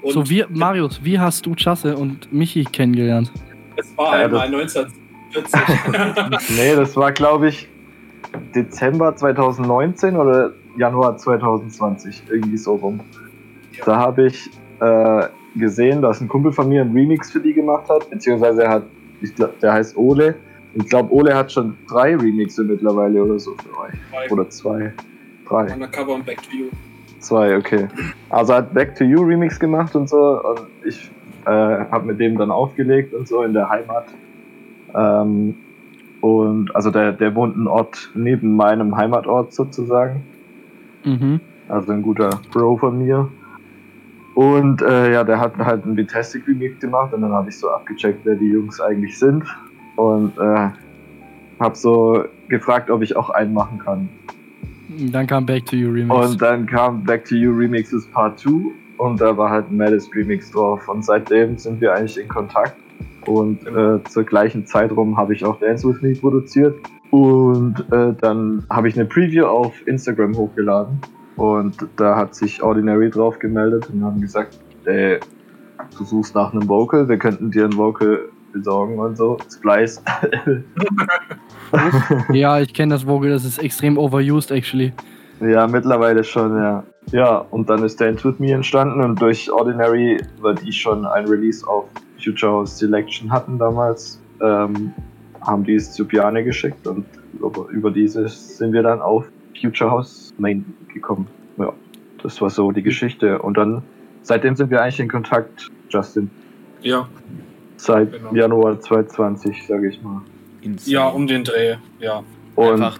[0.00, 3.32] Und so, wie, Marius, wie hast du Chasse und Michi kennengelernt?
[3.74, 4.96] es war Ja, einmal 1940.
[6.56, 7.68] Nee, das war, glaube ich,
[8.54, 13.00] Dezember 2019 oder Januar 2020, irgendwie so rum.
[13.84, 17.88] Da habe ich äh, gesehen, dass ein Kumpel von mir einen Remix für die gemacht
[17.88, 18.82] hat, beziehungsweise er hat,
[19.20, 20.36] ich glaub, der heißt Ole.
[20.74, 24.30] Ich glaube, Ole hat schon drei Remixe mittlerweile oder so für euch.
[24.30, 24.92] Oder zwei.
[25.48, 25.72] Drei.
[25.72, 26.66] Undercover und Back to You.
[27.20, 27.88] Zwei, okay.
[28.28, 31.10] Also hat Back to You Remix gemacht und so und ich
[31.46, 34.06] äh, habe mit dem dann aufgelegt und so in der Heimat.
[34.94, 35.56] Ähm,
[36.20, 40.22] und also der, der wohnt einen Ort neben meinem Heimatort sozusagen.
[41.04, 41.40] Mhm.
[41.68, 43.28] Also ein guter Bro von mir.
[44.34, 47.70] Und äh, ja, der hat halt einen Vitestic Remix gemacht und dann habe ich so
[47.70, 49.44] abgecheckt, wer die Jungs eigentlich sind.
[49.96, 50.68] Und äh,
[51.60, 54.08] habe so gefragt, ob ich auch einen machen kann.
[55.12, 56.30] Dann kam Back to You Remix.
[56.30, 58.50] Und dann kam Back to You Remixes Part 2
[58.96, 60.88] und da war halt ein Melis Remix drauf.
[60.88, 62.76] Und seitdem sind wir eigentlich in Kontakt.
[63.28, 66.76] Und äh, zur gleichen Zeit rum habe ich auch Dance With Me produziert.
[67.10, 70.98] Und äh, dann habe ich eine Preview auf Instagram hochgeladen.
[71.36, 75.20] Und da hat sich Ordinary drauf gemeldet und haben gesagt, ey,
[75.96, 78.20] du suchst nach einem Vocal, wir könnten dir ein Vocal
[78.52, 79.36] besorgen und so.
[79.54, 80.02] Splice.
[82.32, 84.92] ja, ich kenne das Vogel, das ist extrem overused, actually.
[85.40, 86.82] Ja, mittlerweile schon, ja.
[87.12, 91.26] Ja, und dann ist Dance With Me entstanden und durch Ordinary, weil die schon ein
[91.26, 91.84] Release auf
[92.28, 94.92] Future House Selection hatten damals, ähm,
[95.40, 97.06] haben die es zu Piane geschickt und
[97.40, 99.26] über, über dieses sind wir dann auf
[99.60, 101.26] Future House Main gekommen.
[101.56, 101.72] Ja,
[102.22, 103.40] das war so die Geschichte.
[103.40, 103.82] Und dann,
[104.22, 106.30] seitdem sind wir eigentlich in Kontakt, Justin.
[106.82, 107.08] Ja.
[107.76, 108.34] Seit Genau.
[108.34, 110.22] Januar 2020, sage ich mal.
[110.60, 110.92] Insane.
[110.92, 112.22] Ja, um den Dreh, ja.
[112.56, 112.98] Und Einfach.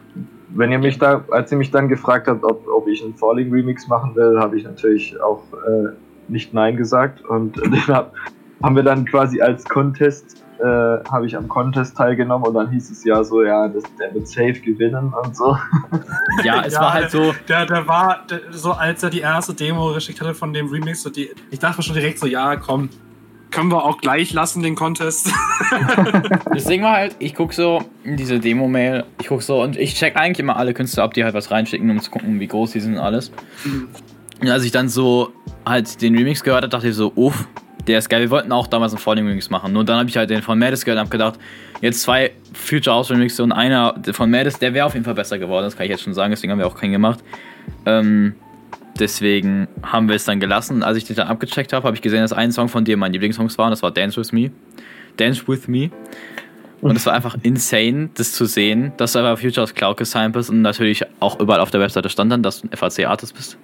[0.50, 3.52] wenn ihr mich da, als ihr mich dann gefragt habt, ob, ob ich einen Falling
[3.52, 5.88] Remix machen will, habe ich natürlich auch äh,
[6.28, 7.24] nicht Nein gesagt.
[7.24, 8.14] Und den hab,
[8.62, 12.90] haben wir dann quasi als Contest, äh, habe ich am Contest teilgenommen und dann hieß
[12.90, 15.56] es ja so, ja, das, der wird safe gewinnen und so.
[16.44, 17.34] Ja, es Ja, war halt so.
[17.48, 21.02] Der, der war der, so, als er die erste Demo geschickt hatte von dem Remix,
[21.02, 22.88] so die, ich dachte mir schon direkt so, ja, komm,
[23.50, 25.30] Können wir auch gleich lassen, den Contest.
[26.52, 29.94] Das Ding war halt, ich guck so in diese Demo-Mail, ich guck so und ich
[29.94, 32.72] check eigentlich immer alle Künstler ab, die halt was reinschicken, um zu gucken, wie groß
[32.72, 33.30] die sind und alles.
[34.40, 35.32] Und als ich dann so
[35.64, 37.46] halt den Remix gehört habe, dachte ich so, uff,
[37.88, 38.20] der ist geil.
[38.20, 39.72] Wir wollten auch damals einen Falling Remix machen.
[39.72, 41.38] Nur dann habe ich halt den von Madis gehört und hab gedacht,
[41.80, 45.38] jetzt zwei Future House Remixe und einer von Madis, der wäre auf jeden Fall besser
[45.38, 47.20] geworden, das kann ich jetzt schon sagen, deswegen haben wir auch keinen gemacht.
[47.86, 48.34] Ähm,
[48.98, 50.82] deswegen haben wir es dann gelassen.
[50.82, 53.12] Als ich den dann abgecheckt habe, habe ich gesehen, dass ein Song von dir mein
[53.12, 54.50] Lieblingssong war und das war Dance With Me.
[55.16, 55.90] Dance With Me.
[56.80, 60.32] Und es war einfach insane, das zu sehen, dass du einfach Future aus Cloud gesigned
[60.32, 63.58] bist und natürlich auch überall auf der Webseite stand dann, dass du ein FAC-Artist bist.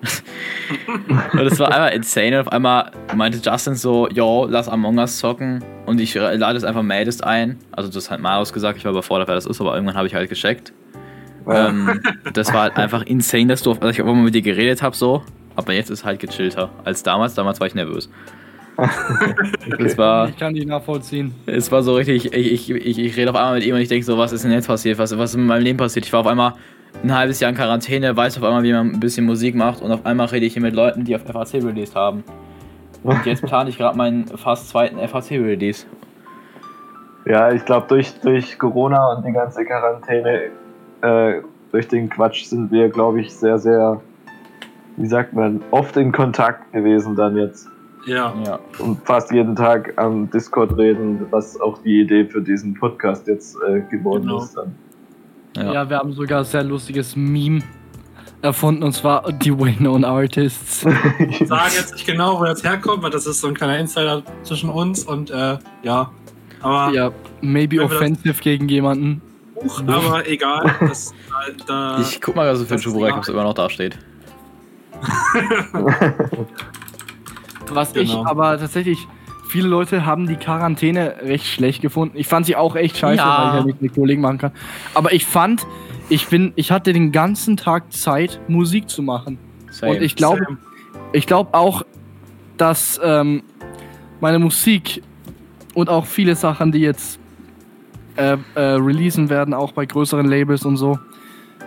[1.33, 2.41] und es war einfach insane.
[2.41, 5.63] Und auf einmal meinte Justin so, yo, lass Among Us zocken.
[5.87, 7.59] Und ich lade es einfach Madist ein.
[7.71, 10.15] Also das hat Marius gesagt, ich war überfordert, wer das ist, aber irgendwann habe ich
[10.15, 10.73] halt gecheckt.
[11.47, 12.01] Ähm,
[12.33, 14.83] das war halt einfach insane, dass du auf, dass ich auch immer mit dir geredet
[14.83, 15.23] habe so.
[15.57, 17.35] Aber jetzt ist halt gechillter als damals.
[17.35, 18.11] Damals war ich nervös.
[19.79, 21.35] das war, Ich kann die nachvollziehen.
[21.47, 23.89] es war so richtig, ich, ich, ich, ich rede auf einmal mit ihm und ich
[23.89, 24.99] denke so, was ist denn jetzt passiert?
[24.99, 26.07] Was, was ist in meinem Leben passiert?
[26.07, 26.55] Ich war auf einmal
[27.03, 29.93] ein halbes Jahr in Quarantäne, weiß auf einmal, wie man ein bisschen Musik macht und
[29.93, 32.25] auf einmal rede ich hier mit Leuten, die auf FAC released haben.
[33.03, 35.87] Und jetzt plane ich gerade meinen fast zweiten FAC-Release.
[37.27, 40.51] Ja, ich glaube, durch, durch Corona und die ganze Quarantäne,
[41.03, 44.01] äh, durch den Quatsch sind wir, glaube ich, sehr, sehr,
[44.97, 47.69] wie sagt man, oft in Kontakt gewesen dann jetzt.
[48.07, 48.35] Ja.
[48.45, 48.59] Ja.
[48.79, 53.57] Und fast jeden Tag am Discord reden, was auch die Idee für diesen Podcast jetzt
[53.69, 54.43] äh, geworden Genau.
[54.43, 54.55] ist.
[54.57, 54.75] Dann.
[55.57, 55.73] Ja.
[55.73, 55.91] Ja.
[55.91, 57.61] wir haben sogar ein sehr lustiges Meme
[58.43, 60.81] erfunden und zwar die Well-Known Artists.
[61.45, 64.69] Sagen jetzt nicht genau, wo das herkommt, weil das ist so ein kleiner Insider zwischen
[64.69, 66.11] uns und äh, ja.
[66.61, 69.23] Aber, ja, maybe offensive gegen jemanden.
[69.57, 70.75] Huch, aber egal.
[70.81, 71.15] Das,
[71.67, 73.99] da, Ich guck mal, was für ein Das ist Schuhbereich, es immer noch da steht.
[77.73, 78.05] Was Genau.
[78.23, 78.99] ich aber tatsächlich,
[79.49, 82.17] viele Leute haben die Quarantäne recht schlecht gefunden.
[82.19, 83.39] Ich fand sie auch echt scheiße, Ja.
[83.45, 84.53] weil ich ja nicht mit Kollegen machen kann.
[84.95, 85.67] Aber ich fand,
[86.09, 89.39] ich bin, ich hatte den ganzen Tag Zeit, Musik zu machen.
[89.71, 89.93] Same.
[89.93, 90.47] Und ich glaube,
[91.13, 91.83] ich glaube auch,
[92.57, 93.43] dass ähm,
[94.21, 95.03] meine Musik
[95.75, 97.19] und auch viele Sachen, die jetzt
[98.17, 100.99] äh, äh, releasen werden, auch bei größeren Labels und so,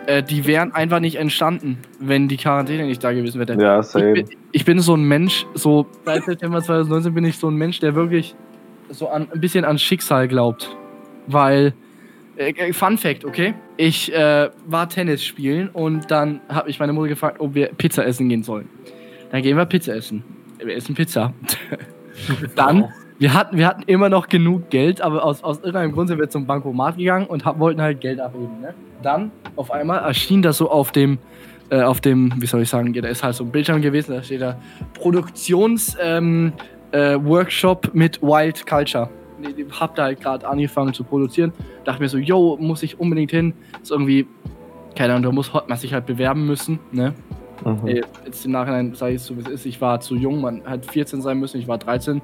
[0.07, 3.61] äh, die wären einfach nicht entstanden, wenn die Quarantäne nicht da gewesen wäre.
[3.61, 4.13] Ja, Ich same.
[4.13, 7.79] bin, ich bin so ein Mensch, so seit September 2019 bin ich so ein Mensch,
[7.79, 8.35] der wirklich
[8.89, 10.75] so an, ein bisschen an Schicksal glaubt.
[11.27, 11.73] Weil,
[12.37, 13.53] äh, äh, Fun Fact, okay?
[13.75, 18.05] Ich äh, war Tennis spielen und dann habe ich meine Mutter gefragt, ob wir Pizza
[18.05, 18.69] essen gehen sollen.
[19.31, 20.23] Dann gehen wir Pizza essen.
[20.63, 21.33] Wir essen Pizza.
[22.55, 22.85] dann,
[23.19, 26.29] wir hatten, wir hatten immer noch genug Geld, aber aus, aus irgendeinem Grund sind wir
[26.29, 28.61] zum Bankomat gegangen und hab, wollten halt Geld abheben.
[28.61, 28.73] Ne?
[29.01, 31.17] Dann, auf einmal erschien das so auf dem
[31.69, 34.23] äh, auf dem, wie soll ich sagen, da ist halt so ein Bildschirm gewesen, da
[34.23, 34.57] steht da
[34.93, 36.53] Produktions ähm,
[36.93, 39.09] äh, mit Wild Culture.
[39.41, 41.51] Ich hab da halt gerade angefangen zu produzieren.
[41.83, 43.53] Dachte mir so, yo, muss ich unbedingt hin.
[43.81, 44.25] Ist irgendwie,
[44.95, 47.13] keine Ahnung, da muss man sich halt bewerben müssen, ne?
[47.65, 47.87] Mhm.
[47.87, 49.65] Ey, Jetzt im Nachhinein sage ich es so, wie es ist.
[49.65, 52.21] Ich war zu jung, man hat 14 sein müssen, ich war 13.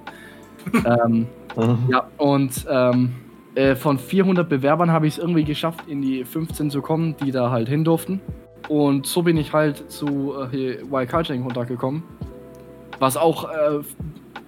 [0.85, 1.77] ähm, Mhm.
[1.89, 3.11] ja, und ähm,
[3.55, 7.31] äh, von 400 Bewerbern habe ich es irgendwie geschafft, in die 15 zu kommen, die
[7.31, 8.21] da halt hin durften.
[8.69, 12.03] Und so bin ich halt zu äh, hier Wild Culture in Kontakt gekommen.
[12.99, 13.79] Was auch äh,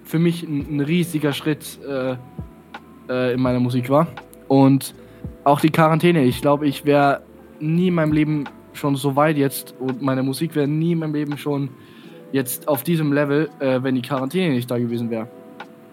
[0.04, 2.16] für mich ein, ein riesiger Schritt äh,
[3.08, 4.08] äh, in meiner Musik war.
[4.48, 4.94] Und
[5.44, 6.24] auch die Quarantäne.
[6.24, 7.22] Ich glaube, ich wäre
[7.60, 11.14] nie in meinem Leben schon so weit jetzt und meine Musik wäre nie in meinem
[11.14, 11.70] Leben schon
[12.32, 15.28] jetzt auf diesem Level, äh, wenn die Quarantäne nicht da gewesen wäre.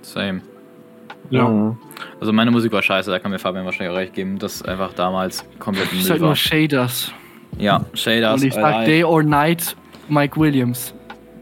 [0.04, 0.42] Same.
[1.30, 1.48] Ja.
[1.48, 1.78] Mhm.
[2.20, 5.44] Also meine Musik war scheiße, da kann mir Fabian wahrscheinlich recht geben, dass einfach damals
[5.60, 6.36] komplett Ich Müll sag nur war.
[6.36, 7.12] Shaders.
[7.58, 8.42] Ja, Shaders.
[8.42, 8.86] und ich sag.
[8.86, 9.76] Day or Night,
[10.10, 10.94] Mike Williams.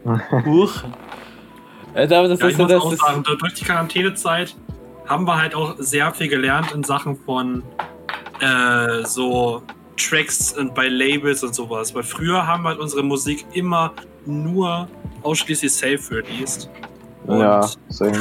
[0.46, 0.82] Huch.
[1.94, 4.54] Äh, das Ja, ich ist muss das auch ist, sagen, durch die Quarantänezeit
[5.06, 7.62] haben wir halt auch sehr viel gelernt in Sachen von
[8.40, 9.62] äh, so
[9.96, 11.94] Tracks und bei Labels und sowas.
[11.94, 13.92] Weil früher haben wir halt unsere Musik immer
[14.24, 14.88] nur
[15.22, 16.68] ausschließlich self-released.
[17.26, 18.18] Und Ja, same.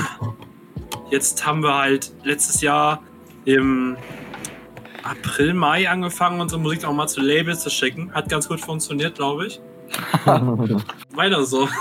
[1.09, 3.01] jetzt haben wir halt letztes Jahr
[3.45, 3.97] im
[5.03, 8.11] April, Mai angefangen, unsere Musik auch mal zu Labels zu schicken.
[8.13, 9.61] Hat ganz gut funktioniert, glaube ich.
[11.15, 11.67] Weiter so.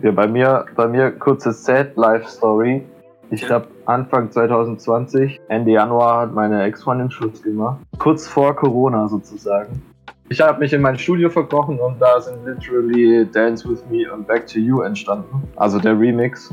[0.00, 2.84] Ja, bei mir, bei mir kurze Sad Life Story.
[3.30, 7.78] Ich glaube, Anfang 2020, Ende Januar, hat meine Ex-Freundin Schluss gemacht.
[7.98, 9.82] Kurz vor Corona sozusagen.
[10.30, 14.26] Ich habe mich in mein Studio verkrochen und da sind literally Dance With Me und
[14.26, 15.42] Back To You entstanden.
[15.56, 16.52] Also der Remix.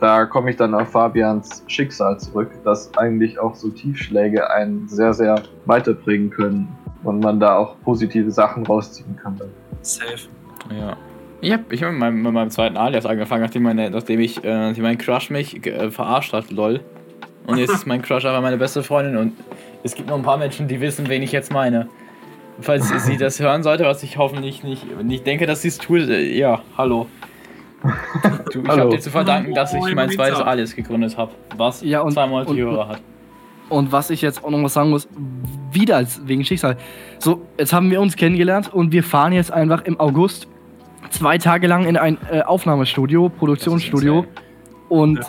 [0.00, 5.14] Da komme ich dann auf Fabians Schicksal zurück, dass eigentlich auch so Tiefschläge einen sehr,
[5.14, 6.68] sehr weiterbringen können
[7.04, 9.36] und man da auch positive Sachen rausziehen kann.
[9.38, 9.48] Dann.
[9.82, 10.28] Safe.
[10.76, 10.96] Ja.
[11.40, 14.42] Ich habe ich hab mit, meinem, mit meinem zweiten Alias angefangen, nachdem, meine, nachdem ich
[14.42, 16.80] äh, nachdem mein Crush mich äh, verarscht hat, lol.
[17.46, 19.34] Und jetzt ist mein Crush aber meine beste Freundin und
[19.84, 21.88] es gibt noch ein paar Menschen, die wissen, wen ich jetzt meine.
[22.60, 26.00] Falls sie das hören sollte, was ich hoffentlich nicht, nicht denke, dass sie es tut,
[26.08, 27.06] äh, ja, hallo.
[28.52, 30.40] Du, ich habe dir zu verdanken, dass ich mein zweites.
[30.40, 33.00] Alias gegründet habe, was Ja, und- zwei Monate und- Hörer hat.
[33.70, 35.08] Und was ich jetzt auch noch mal sagen muss,
[35.72, 36.76] wieder als wegen Schicksal.
[37.18, 40.48] So, jetzt haben wir uns kennengelernt und wir fahren jetzt einfach im August
[41.10, 44.26] zwei Tage lang in ein äh, Aufnahmestudio, Produktionsstudio.
[44.90, 45.20] Und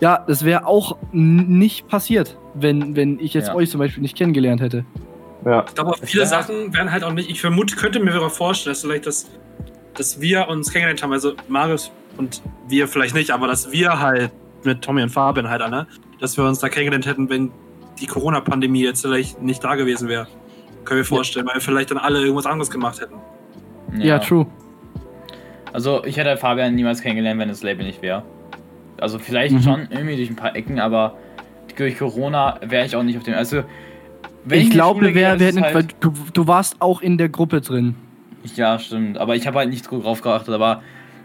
[0.00, 3.54] ja, das wäre auch nicht passiert, wenn, wenn ich jetzt Ja.
[3.54, 4.84] euch zum Beispiel nicht kennengelernt hätte.
[5.44, 7.30] Ja, Ich glaube, viele Sachen werden halt auch nicht.
[7.30, 9.30] Ich vermute, könnte mir sogar vorstellen, dass vielleicht das,
[9.94, 14.30] dass wir uns kennengelernt haben, also Marius und wir vielleicht nicht, aber dass wir halt
[14.64, 15.86] mit Tommy und Fabian halt, Anna,
[16.20, 17.50] dass wir uns da kennengelernt hätten, wenn
[18.00, 20.26] die Corona-Pandemie jetzt vielleicht nicht da gewesen wäre.
[20.84, 23.14] Können wir vorstellen, weil wir vielleicht dann alle irgendwas anderes gemacht hätten.
[23.98, 24.46] Ja, true.
[25.72, 28.22] Also ich hätte Fabian niemals kennengelernt, wenn das Label nicht wäre.
[29.00, 29.62] Also vielleicht Mhm.
[29.62, 31.16] schon irgendwie durch ein paar Ecken, aber
[31.76, 33.34] durch Corona wäre ich auch nicht auf dem.
[33.34, 33.62] Also
[34.44, 37.60] wenn ich glaube, wir, wir hätten, weil halt, du, du warst auch in der Gruppe
[37.60, 37.94] drin.
[38.56, 39.18] Ja, stimmt.
[39.18, 40.54] Aber ich habe halt nicht drauf geachtet.
[40.54, 40.82] Aber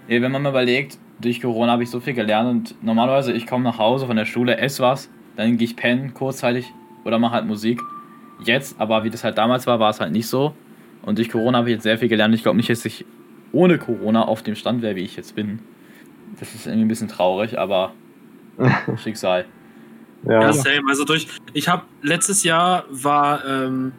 [0.08, 3.48] ey, wenn man mal überlegt, durch Corona habe ich so viel gelernt und normalerweise ich
[3.48, 6.66] komme nach Hause von der Schule, esse was, dann gehe ich pennen kurzzeitig
[7.06, 7.82] oder mache halt Musik.
[8.44, 10.54] Jetzt, aber wie das halt damals war, war es halt nicht so.
[11.04, 12.36] Und durch Corona habe ich jetzt sehr viel gelernt.
[12.36, 13.06] Ich glaube nicht, dass ich
[13.54, 15.60] ohne Corona auf dem Stand wäre, wie ich jetzt bin.
[16.40, 17.94] Das ist irgendwie ein bisschen traurig, aber
[19.02, 19.46] Schicksal.
[20.26, 20.54] Ja, ja.
[20.54, 20.84] same.
[20.88, 21.28] Also durch.
[21.54, 23.46] Ich habe letztes Jahr war.
[23.46, 23.94] Ähm,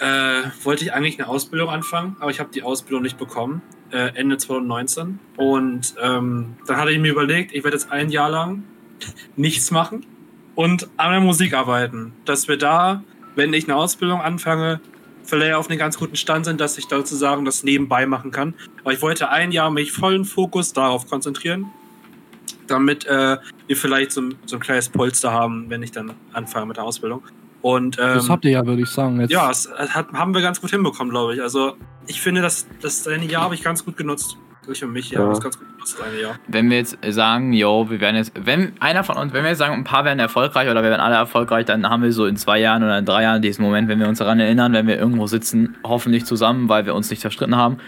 [0.00, 3.62] äh, wollte ich eigentlich eine Ausbildung anfangen, aber ich habe die Ausbildung nicht bekommen.
[3.90, 5.18] Äh, Ende 2019.
[5.36, 8.64] Und ähm, dann hatte ich mir überlegt, ich werde jetzt ein Jahr lang
[9.36, 10.04] nichts machen
[10.54, 12.12] und an der Musik arbeiten.
[12.24, 13.02] Dass wir da,
[13.34, 14.80] wenn ich eine Ausbildung anfange,
[15.24, 18.54] vielleicht auf einem ganz guten Stand sind, dass ich da sozusagen das nebenbei machen kann.
[18.80, 21.66] Aber ich wollte ein Jahr mich vollen Fokus darauf konzentrieren,
[22.66, 23.38] damit äh,
[23.68, 26.84] wir vielleicht so, ein- so ein kleines Polster haben, wenn ich dann anfange mit der
[26.84, 27.22] Ausbildung.
[27.62, 29.20] Und ähm, Das habt ihr ja, würde ich sagen.
[29.20, 29.30] Jetzt.
[29.30, 31.42] ja, hat, haben wir ganz gut hinbekommen, glaube ich.
[31.42, 31.74] Also
[32.06, 34.36] ich finde, das, das eine Jahr habe ich ganz gut genutzt.
[34.70, 35.26] Ich für mich, ja, Ja.
[35.38, 36.34] ganz gut genutzt, das eine Jahr.
[36.46, 39.58] Wenn wir jetzt sagen, yo, wir werden jetzt, wenn einer von uns, wenn wir jetzt
[39.60, 42.36] sagen, ein paar werden erfolgreich oder wir werden alle erfolgreich, dann haben wir so in
[42.36, 44.98] zwei Jahren oder in drei Jahren diesen Moment, wenn wir uns daran erinnern, wenn wir
[44.98, 47.78] irgendwo sitzen, hoffentlich zusammen, weil wir uns nicht zerstritten haben,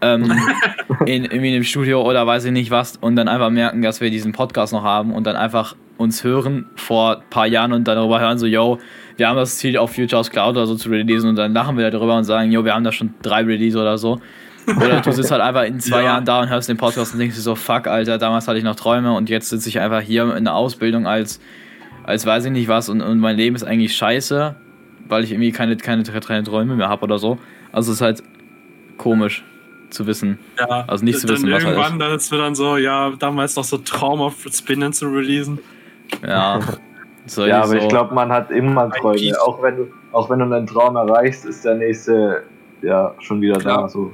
[0.00, 0.32] ähm,
[1.06, 4.10] in, irgendwie einem Studio oder weiß ich nicht was und dann einfach merken, dass wir
[4.10, 7.96] diesen Podcast noch haben und dann einfach uns hören vor ein paar Jahren und dann
[7.96, 8.78] darüber hören, so, yo,
[9.16, 11.90] wir haben das Ziel auf Futures Cloud oder so zu releasen und dann lachen wir
[11.90, 14.20] darüber und sagen, yo, wir haben da schon drei Release oder so.
[14.76, 16.04] Oder du sitzt halt einfach in zwei Ja.
[16.04, 18.64] Jahren da und hörst den Podcast und denkst dir so, fuck, Alter, damals hatte ich
[18.64, 21.40] noch Träume und jetzt sitze ich einfach hier in der Ausbildung als,
[22.04, 24.54] als weiß ich nicht was und, und mein Leben ist eigentlich scheiße,
[25.08, 27.38] weil ich irgendwie keine, keine, keine Träume mehr habe oder so.
[27.72, 28.22] Also es ist halt
[28.98, 29.42] komisch
[29.90, 30.38] zu wissen.
[30.58, 33.12] Ja, Also nicht zu dann wissen, was halt irgendwann, dann ist wir dann so, ja,
[33.18, 35.58] damals noch so Traum auf Spinnen zu releasen.
[36.26, 36.60] Ja.
[37.26, 37.76] So, Ja, aber so.
[37.76, 39.38] ich glaube, man hat immer Träume.
[39.42, 42.42] Auch wenn, du, auch wenn du einen Traum erreichst, ist der nächste
[42.80, 43.82] ja schon wieder Klar.
[43.82, 43.88] da.
[43.90, 44.12] So.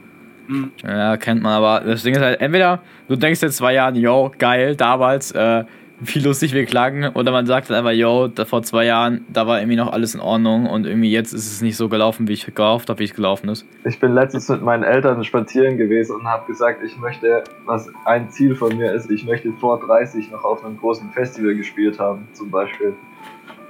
[0.48, 0.72] Hm.
[0.82, 4.32] Ja, kennt man, aber das Ding ist halt, entweder du denkst in zwei Jahren, yo,
[4.36, 5.64] geil, damals, äh,
[6.06, 9.46] wie lustig wir klangen, oder man sagt dann einfach, yo, da vor zwei Jahren, da
[9.46, 12.32] war irgendwie noch alles in Ordnung und irgendwie jetzt ist es nicht so gelaufen, wie
[12.32, 13.66] ich gehofft habe, wie es gelaufen ist.
[13.84, 18.30] Ich bin letztens mit meinen Eltern spazieren gewesen und habe gesagt, ich möchte, was ein
[18.30, 22.28] Ziel von mir ist, ich möchte vor 30 noch auf einem großen Festival gespielt haben,
[22.32, 22.94] zum Beispiel.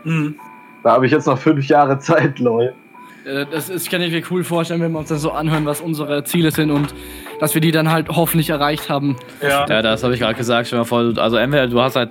[0.05, 0.35] Hm.
[0.83, 2.75] Da habe ich jetzt noch fünf Jahre Zeit, lol.
[3.25, 5.81] Äh, Das ist, kann ich mir cool vorstellen, wenn wir uns dann so anhören, was
[5.81, 6.95] unsere Ziele sind und
[7.41, 9.17] dass wir die dann halt hoffentlich erreicht haben.
[9.43, 9.67] Ja.
[9.69, 12.11] Ja, das habe ich gerade gesagt, stell dir mal vor, also entweder du hast halt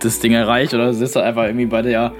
[0.00, 2.12] das Ding erreicht oder du sitzt halt einfach irgendwie bei der,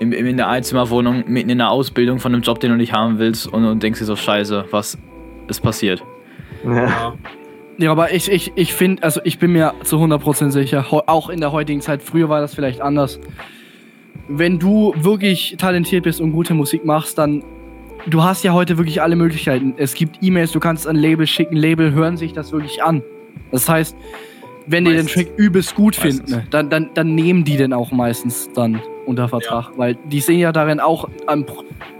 [0.00, 3.18] in, in der Einzimmerwohnung, mitten in der Ausbildung von einem Job, den du nicht haben
[3.18, 4.96] willst und, und denkst dir so, scheiße, was
[5.48, 6.02] ist passiert?
[6.64, 7.14] Ja.
[7.78, 7.90] ja.
[7.90, 11.52] Aber ich, ich, ich finde, also ich bin mir zu 100% sicher, auch in der
[11.52, 13.18] heutigen Zeit, früher war das vielleicht anders.
[14.28, 17.42] Wenn du wirklich talentiert bist und gute Musik machst, dann,
[18.08, 19.74] du hast ja heute wirklich alle Möglichkeiten.
[19.76, 23.02] Es gibt E-Mails, du kannst ein Label schicken, Label hören sich das wirklich an.
[23.50, 23.96] Das heißt,
[24.66, 25.24] wenn die den Meistens.
[25.24, 26.16] Track übelst gut Meistens.
[26.20, 30.20] finden, ne, dann, dann, dann nehmen die den auch meistens dann unter Vertrag, weil die
[30.20, 31.46] sehen ja darin auch ein,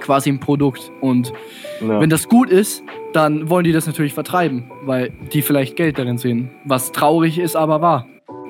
[0.00, 1.32] quasi ein Produkt und
[1.80, 2.00] Ja.
[2.00, 2.82] wenn das gut ist,
[3.14, 6.50] dann wollen die das natürlich vertreiben, weil die vielleicht Geld darin sehen.
[6.64, 8.06] Was traurig ist, aber wahr.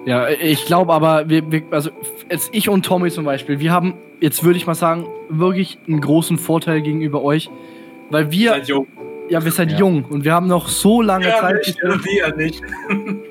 [0.09, 1.91] Ja, ich glaube aber, wir, wir, also
[2.31, 6.01] jetzt ich und Tommy zum Beispiel, wir haben, jetzt würde ich mal sagen, wirklich einen
[6.01, 7.51] großen Vorteil gegenüber euch,
[8.11, 8.87] weil wir, Seid jung.
[9.29, 9.79] ja, wir sind Ja.
[9.79, 12.63] jung und wir haben noch so lange Ja, Zeit, nicht, bis wir, wir nicht.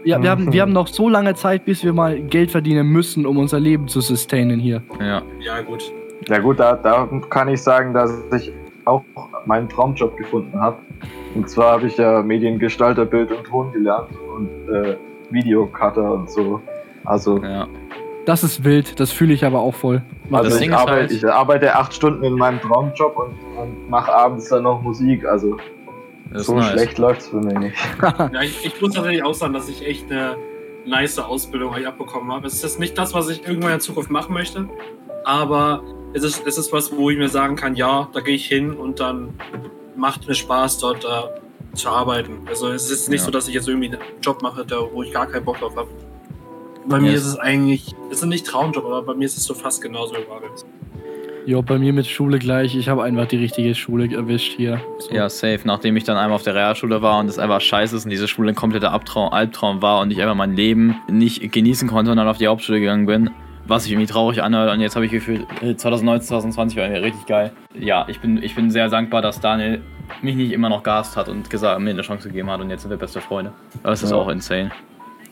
[0.04, 3.26] ja, wir, haben, wir haben noch so lange Zeit, bis wir mal Geld verdienen müssen,
[3.26, 4.84] um unser Leben zu sustainen hier.
[5.00, 5.24] Ja.
[5.40, 5.92] Ja, gut.
[6.30, 8.52] Ja gut, da, da kann ich sagen, dass ich
[8.86, 9.04] auch
[9.48, 10.78] meinen Traumjob gefunden habe.
[11.34, 14.96] Und zwar habe ich ja Mediengestalter, Bild und Ton gelernt und äh,
[15.32, 16.62] Videocutter und so.
[17.06, 17.68] Also, ja.
[18.26, 20.02] Das ist wild, das fühle ich aber auch voll.
[20.32, 23.36] also das ich, Ding ist arbeite, halt- ich arbeite acht Stunden in meinem Traumjob und,
[23.58, 25.26] und mache abends dann noch Musik.
[25.26, 25.56] Also
[26.34, 26.72] so nice.
[26.72, 27.78] schlecht läuft's für mich nicht.
[28.02, 30.36] Ja, ich, ich muss tatsächlich auch sagen, dass ich echt eine
[30.86, 32.48] nice Ausbildung eigentlich abbekommen habe.
[32.48, 34.68] Es ist nicht das, was ich irgendwann in Zukunft machen möchte,
[35.24, 35.82] aber
[36.14, 38.72] es ist, es ist was, wo ich mir sagen kann, ja, da gehe ich hin
[38.74, 39.36] und dann
[39.96, 41.08] macht mir Spaß, dort äh,
[41.78, 42.40] zu arbeiten.
[42.48, 43.26] Also es ist nicht Ja.
[43.26, 45.76] so, dass ich jetzt irgendwie einen Job mache, der, wo ich gar keinen Bock drauf
[45.76, 45.88] habe.
[46.88, 47.22] Bei mir Yes.
[47.22, 50.14] ist es eigentlich, es ist nicht Traumjob, aber bei mir ist es so fast genauso
[50.16, 50.66] wie Marius.
[51.46, 54.82] Ja, bei mir mit Schule gleich, ich habe einfach die richtige Schule erwischt hier.
[55.00, 55.14] So.
[55.14, 55.60] Ja, safe.
[55.64, 58.28] Nachdem ich dann einmal auf der Realschule war und es einfach scheiße ist und diese
[58.28, 62.18] Schule ein kompletter Abtraum, Albtraum war und ich einfach mein Leben nicht genießen konnte und
[62.18, 63.30] dann auf die Hauptschule gegangen bin,
[63.68, 64.74] was sich irgendwie traurig anhört.
[64.74, 67.52] Und jetzt habe ich gefühlt, äh, 2019, 2020 war irgendwie richtig geil.
[67.78, 69.82] Ja, ich bin, ich bin sehr dankbar, dass Daniel
[70.22, 72.82] mich nicht immer noch gast hat und gesagt, mir eine Chance gegeben hat und jetzt
[72.84, 73.52] sind wir beste Freunde.
[73.84, 74.18] Aber das ist Ja.
[74.18, 74.72] auch insane.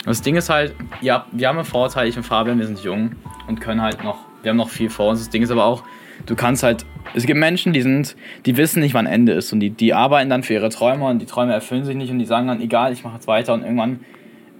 [0.05, 3.13] Das Ding ist halt, ja, wir haben einen Vorteil, ich und Fabian, wir sind jung
[3.47, 5.19] und können halt noch, wir haben noch viel vor uns.
[5.19, 5.83] Das Ding ist aber auch,
[6.27, 8.15] du kannst halt, es gibt Menschen, die sind,
[8.45, 11.19] die wissen nicht, wann Ende ist und die, die arbeiten dann für ihre Träume und
[11.19, 13.63] die Träume erfüllen sich nicht und die sagen dann, egal, ich mache jetzt weiter und
[13.63, 14.01] irgendwann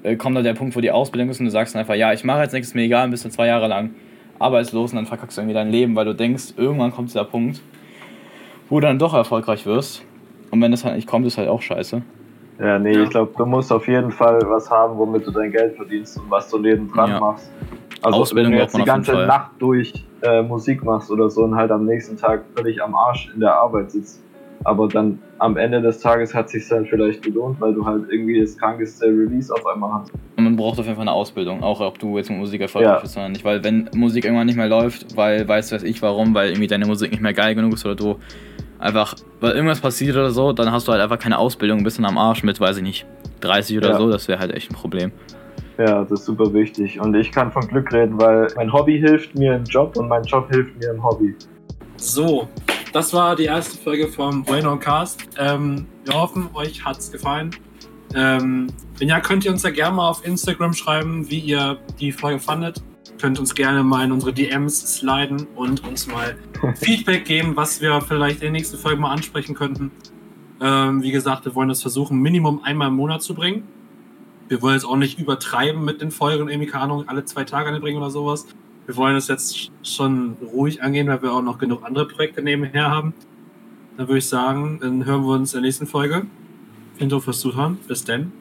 [0.05, 2.13] äh, kommt dann der Punkt, wo die Ausbildung ist und du sagst dann einfach, ja,
[2.13, 3.91] ich mache jetzt nichts, mir egal, bist du zwei Jahre lang
[4.39, 7.61] arbeitslos und dann verkackst du irgendwie dein Leben, weil du denkst, irgendwann kommt dieser Punkt,
[8.69, 10.03] wo du dann doch erfolgreich wirst
[10.51, 12.01] und wenn das halt nicht kommt, ist halt auch scheiße.
[12.59, 13.03] Ja, nee, Ja.
[13.03, 16.29] ich glaube, du musst auf jeden Fall was haben, womit du dein Geld verdienst und
[16.29, 17.19] was du nebendran Ja.
[17.19, 17.51] machst.
[18.01, 19.25] Also Ausbildung wenn du jetzt die ganze.
[19.25, 19.91] Nacht durch
[20.21, 23.55] äh, Musik machst oder so und halt am nächsten Tag völlig am Arsch in der
[23.55, 24.21] Arbeit sitzt,
[24.65, 28.39] aber dann am Ende des Tages hat sich dann vielleicht gelohnt, weil du halt irgendwie
[28.41, 30.11] das krankeste Release auf einmal hast.
[30.37, 32.95] Und man braucht auf jeden Fall eine Ausbildung, auch ob du jetzt mit Musik erfolgreich
[32.95, 32.99] Ja.
[32.99, 33.45] bist oder nicht.
[33.45, 36.85] Weil wenn Musik irgendwann nicht mehr läuft, weil weiß weiß ich warum, weil irgendwie deine
[36.85, 38.15] Musik nicht mehr geil genug ist oder du
[38.79, 42.05] einfach, weil irgendwas passiert oder so, dann hast du halt einfach keine Ausbildung, bist dann
[42.05, 43.05] am Arsch mit, weiß ich nicht,
[43.41, 43.97] 30 oder Ja.
[43.97, 45.11] so, das wäre halt echt ein Problem.
[45.77, 46.99] Ja, das ist super wichtig.
[46.99, 50.23] Und ich kann von Glück reden, weil mein Hobby hilft mir im Job und mein
[50.23, 51.35] Job hilft mir im Hobby.
[51.97, 52.47] So,
[52.95, 55.27] das war die erste Folge vom Bueno Cast.
[55.37, 57.51] Ähm, wir hoffen, euch hat's gefallen.
[58.15, 58.67] Ähm,
[58.97, 62.39] wenn ja, könnt ihr uns ja gerne mal auf Instagram schreiben, wie ihr die Folge
[62.39, 62.81] fandet.
[63.19, 66.37] Könnt uns gerne mal in unsere DMs sliden und uns mal
[66.75, 69.91] Feedback geben, was wir vielleicht in der nächsten Folge mal ansprechen könnten.
[70.61, 73.67] Ähm, wie gesagt, wir wollen das versuchen, Minimum einmal im Monat zu bringen.
[74.47, 77.67] Wir wollen jetzt auch nicht übertreiben mit den Folgen, irgendwie, keine Ahnung, alle zwei Tage
[77.67, 78.47] eine bringen oder sowas.
[78.85, 82.89] Wir wollen das jetzt schon ruhig angehen, weil wir auch noch genug andere Projekte nebenher
[82.89, 83.13] haben.
[83.97, 86.25] Dann würde ich sagen, dann hören wir uns in der nächsten Folge.
[86.95, 87.77] Vielen Dank fürs Zuhören.
[87.87, 88.31] Bis dann.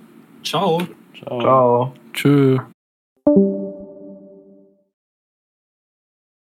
[0.42, 0.82] Ciao.
[1.14, 1.40] Ciao.
[1.40, 1.92] Ciao.
[2.12, 2.58] Tschö.